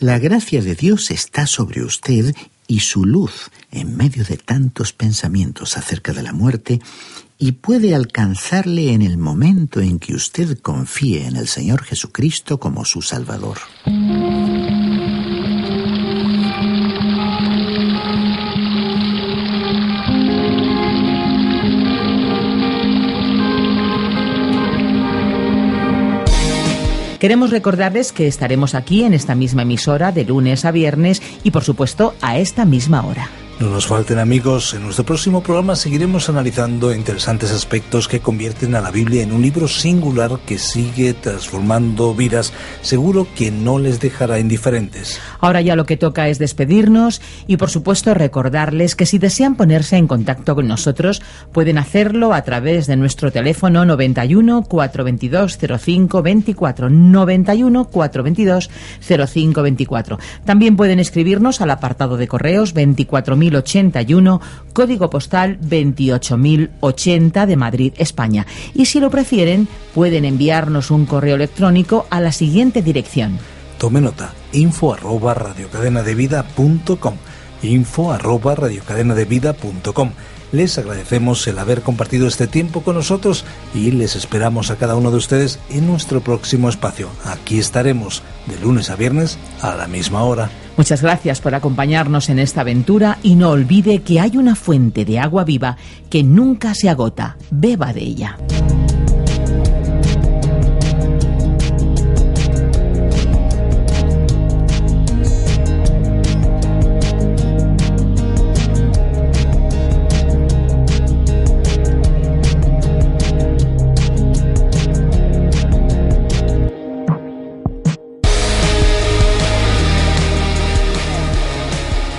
La 0.00 0.18
gracia 0.18 0.62
de 0.62 0.74
Dios 0.74 1.10
está 1.10 1.46
sobre 1.46 1.84
usted 1.84 2.34
y 2.66 2.80
su 2.80 3.04
luz 3.04 3.50
en 3.70 3.98
medio 3.98 4.24
de 4.24 4.38
tantos 4.38 4.94
pensamientos 4.94 5.76
acerca 5.76 6.14
de 6.14 6.22
la 6.22 6.32
muerte 6.32 6.80
y 7.36 7.52
puede 7.52 7.94
alcanzarle 7.94 8.94
en 8.94 9.02
el 9.02 9.18
momento 9.18 9.78
en 9.80 9.98
que 9.98 10.14
usted 10.14 10.58
confíe 10.60 11.26
en 11.26 11.36
el 11.36 11.48
Señor 11.48 11.82
Jesucristo 11.84 12.58
como 12.58 12.86
su 12.86 13.02
Salvador. 13.02 13.58
Queremos 27.20 27.50
recordarles 27.50 28.12
que 28.12 28.26
estaremos 28.26 28.74
aquí 28.74 29.04
en 29.04 29.12
esta 29.12 29.34
misma 29.34 29.60
emisora 29.60 30.10
de 30.10 30.24
lunes 30.24 30.64
a 30.64 30.70
viernes 30.70 31.20
y 31.44 31.50
por 31.50 31.64
supuesto 31.64 32.14
a 32.22 32.38
esta 32.38 32.64
misma 32.64 33.04
hora. 33.04 33.28
No 33.60 33.68
nos 33.68 33.86
falten 33.86 34.18
amigos, 34.18 34.72
en 34.72 34.84
nuestro 34.84 35.04
próximo 35.04 35.42
programa 35.42 35.76
seguiremos 35.76 36.30
analizando 36.30 36.94
interesantes 36.94 37.52
aspectos 37.52 38.08
que 38.08 38.20
convierten 38.20 38.74
a 38.74 38.80
la 38.80 38.90
Biblia 38.90 39.22
en 39.22 39.32
un 39.32 39.42
libro 39.42 39.68
singular 39.68 40.38
que 40.46 40.56
sigue 40.56 41.12
transformando 41.12 42.14
vidas, 42.14 42.54
seguro 42.80 43.26
que 43.36 43.50
no 43.50 43.78
les 43.78 44.00
dejará 44.00 44.38
indiferentes. 44.38 45.20
Ahora 45.40 45.60
ya 45.60 45.76
lo 45.76 45.84
que 45.84 45.98
toca 45.98 46.28
es 46.28 46.38
despedirnos 46.38 47.20
y 47.46 47.58
por 47.58 47.68
supuesto 47.68 48.14
recordarles 48.14 48.96
que 48.96 49.04
si 49.04 49.18
desean 49.18 49.56
ponerse 49.56 49.98
en 49.98 50.06
contacto 50.06 50.54
con 50.54 50.66
nosotros 50.66 51.20
pueden 51.52 51.76
hacerlo 51.76 52.32
a 52.32 52.40
través 52.40 52.86
de 52.86 52.96
nuestro 52.96 53.30
teléfono 53.30 53.84
91 53.84 54.62
422 54.62 55.58
05 55.58 56.22
24 56.22 56.88
91 56.88 57.84
422 57.84 58.70
05 59.06 59.62
24. 59.62 60.18
También 60.46 60.76
pueden 60.76 60.98
escribirnos 60.98 61.60
al 61.60 61.72
apartado 61.72 62.16
de 62.16 62.26
correos 62.26 62.72
24000 62.72 63.49
8081, 63.56 64.40
código 64.72 65.10
postal 65.10 65.58
28080 65.60 67.46
de 67.46 67.56
Madrid, 67.56 67.92
España. 67.96 68.46
Y 68.74 68.86
si 68.86 69.00
lo 69.00 69.10
prefieren, 69.10 69.68
pueden 69.94 70.24
enviarnos 70.24 70.90
un 70.90 71.06
correo 71.06 71.36
electrónico 71.36 72.06
a 72.10 72.20
la 72.20 72.32
siguiente 72.32 72.82
dirección. 72.82 73.38
Tome 73.78 74.00
nota, 74.00 74.32
info 74.52 74.94
arroba 74.94 75.34
radiocadenadevida.com 75.34 77.14
info 77.62 78.12
arroba 78.12 78.54
radiocadenadevida.com 78.54 80.12
les 80.52 80.78
agradecemos 80.78 81.46
el 81.46 81.58
haber 81.58 81.82
compartido 81.82 82.26
este 82.26 82.48
tiempo 82.48 82.82
con 82.82 82.96
nosotros 82.96 83.44
y 83.72 83.92
les 83.92 84.16
esperamos 84.16 84.70
a 84.70 84.76
cada 84.76 84.96
uno 84.96 85.10
de 85.10 85.16
ustedes 85.16 85.60
en 85.70 85.86
nuestro 85.86 86.22
próximo 86.22 86.68
espacio. 86.68 87.08
Aquí 87.24 87.58
estaremos 87.58 88.22
de 88.46 88.58
lunes 88.58 88.90
a 88.90 88.96
viernes 88.96 89.38
a 89.62 89.76
la 89.76 89.86
misma 89.86 90.24
hora. 90.24 90.50
Muchas 90.80 91.02
gracias 91.02 91.42
por 91.42 91.54
acompañarnos 91.54 92.30
en 92.30 92.38
esta 92.38 92.62
aventura 92.62 93.18
y 93.22 93.34
no 93.34 93.50
olvide 93.50 94.00
que 94.00 94.18
hay 94.18 94.38
una 94.38 94.54
fuente 94.54 95.04
de 95.04 95.18
agua 95.18 95.44
viva 95.44 95.76
que 96.08 96.22
nunca 96.22 96.72
se 96.74 96.88
agota. 96.88 97.36
Beba 97.50 97.92
de 97.92 98.00
ella. 98.00 98.38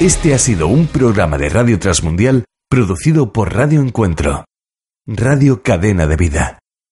Este 0.01 0.33
ha 0.33 0.39
sido 0.39 0.67
un 0.67 0.87
programa 0.87 1.37
de 1.37 1.47
Radio 1.47 1.77
Transmundial 1.77 2.45
producido 2.67 3.31
por 3.31 3.53
Radio 3.53 3.81
Encuentro, 3.81 4.45
Radio 5.05 5.61
Cadena 5.61 6.07
de 6.07 6.15
Vida. 6.15 6.60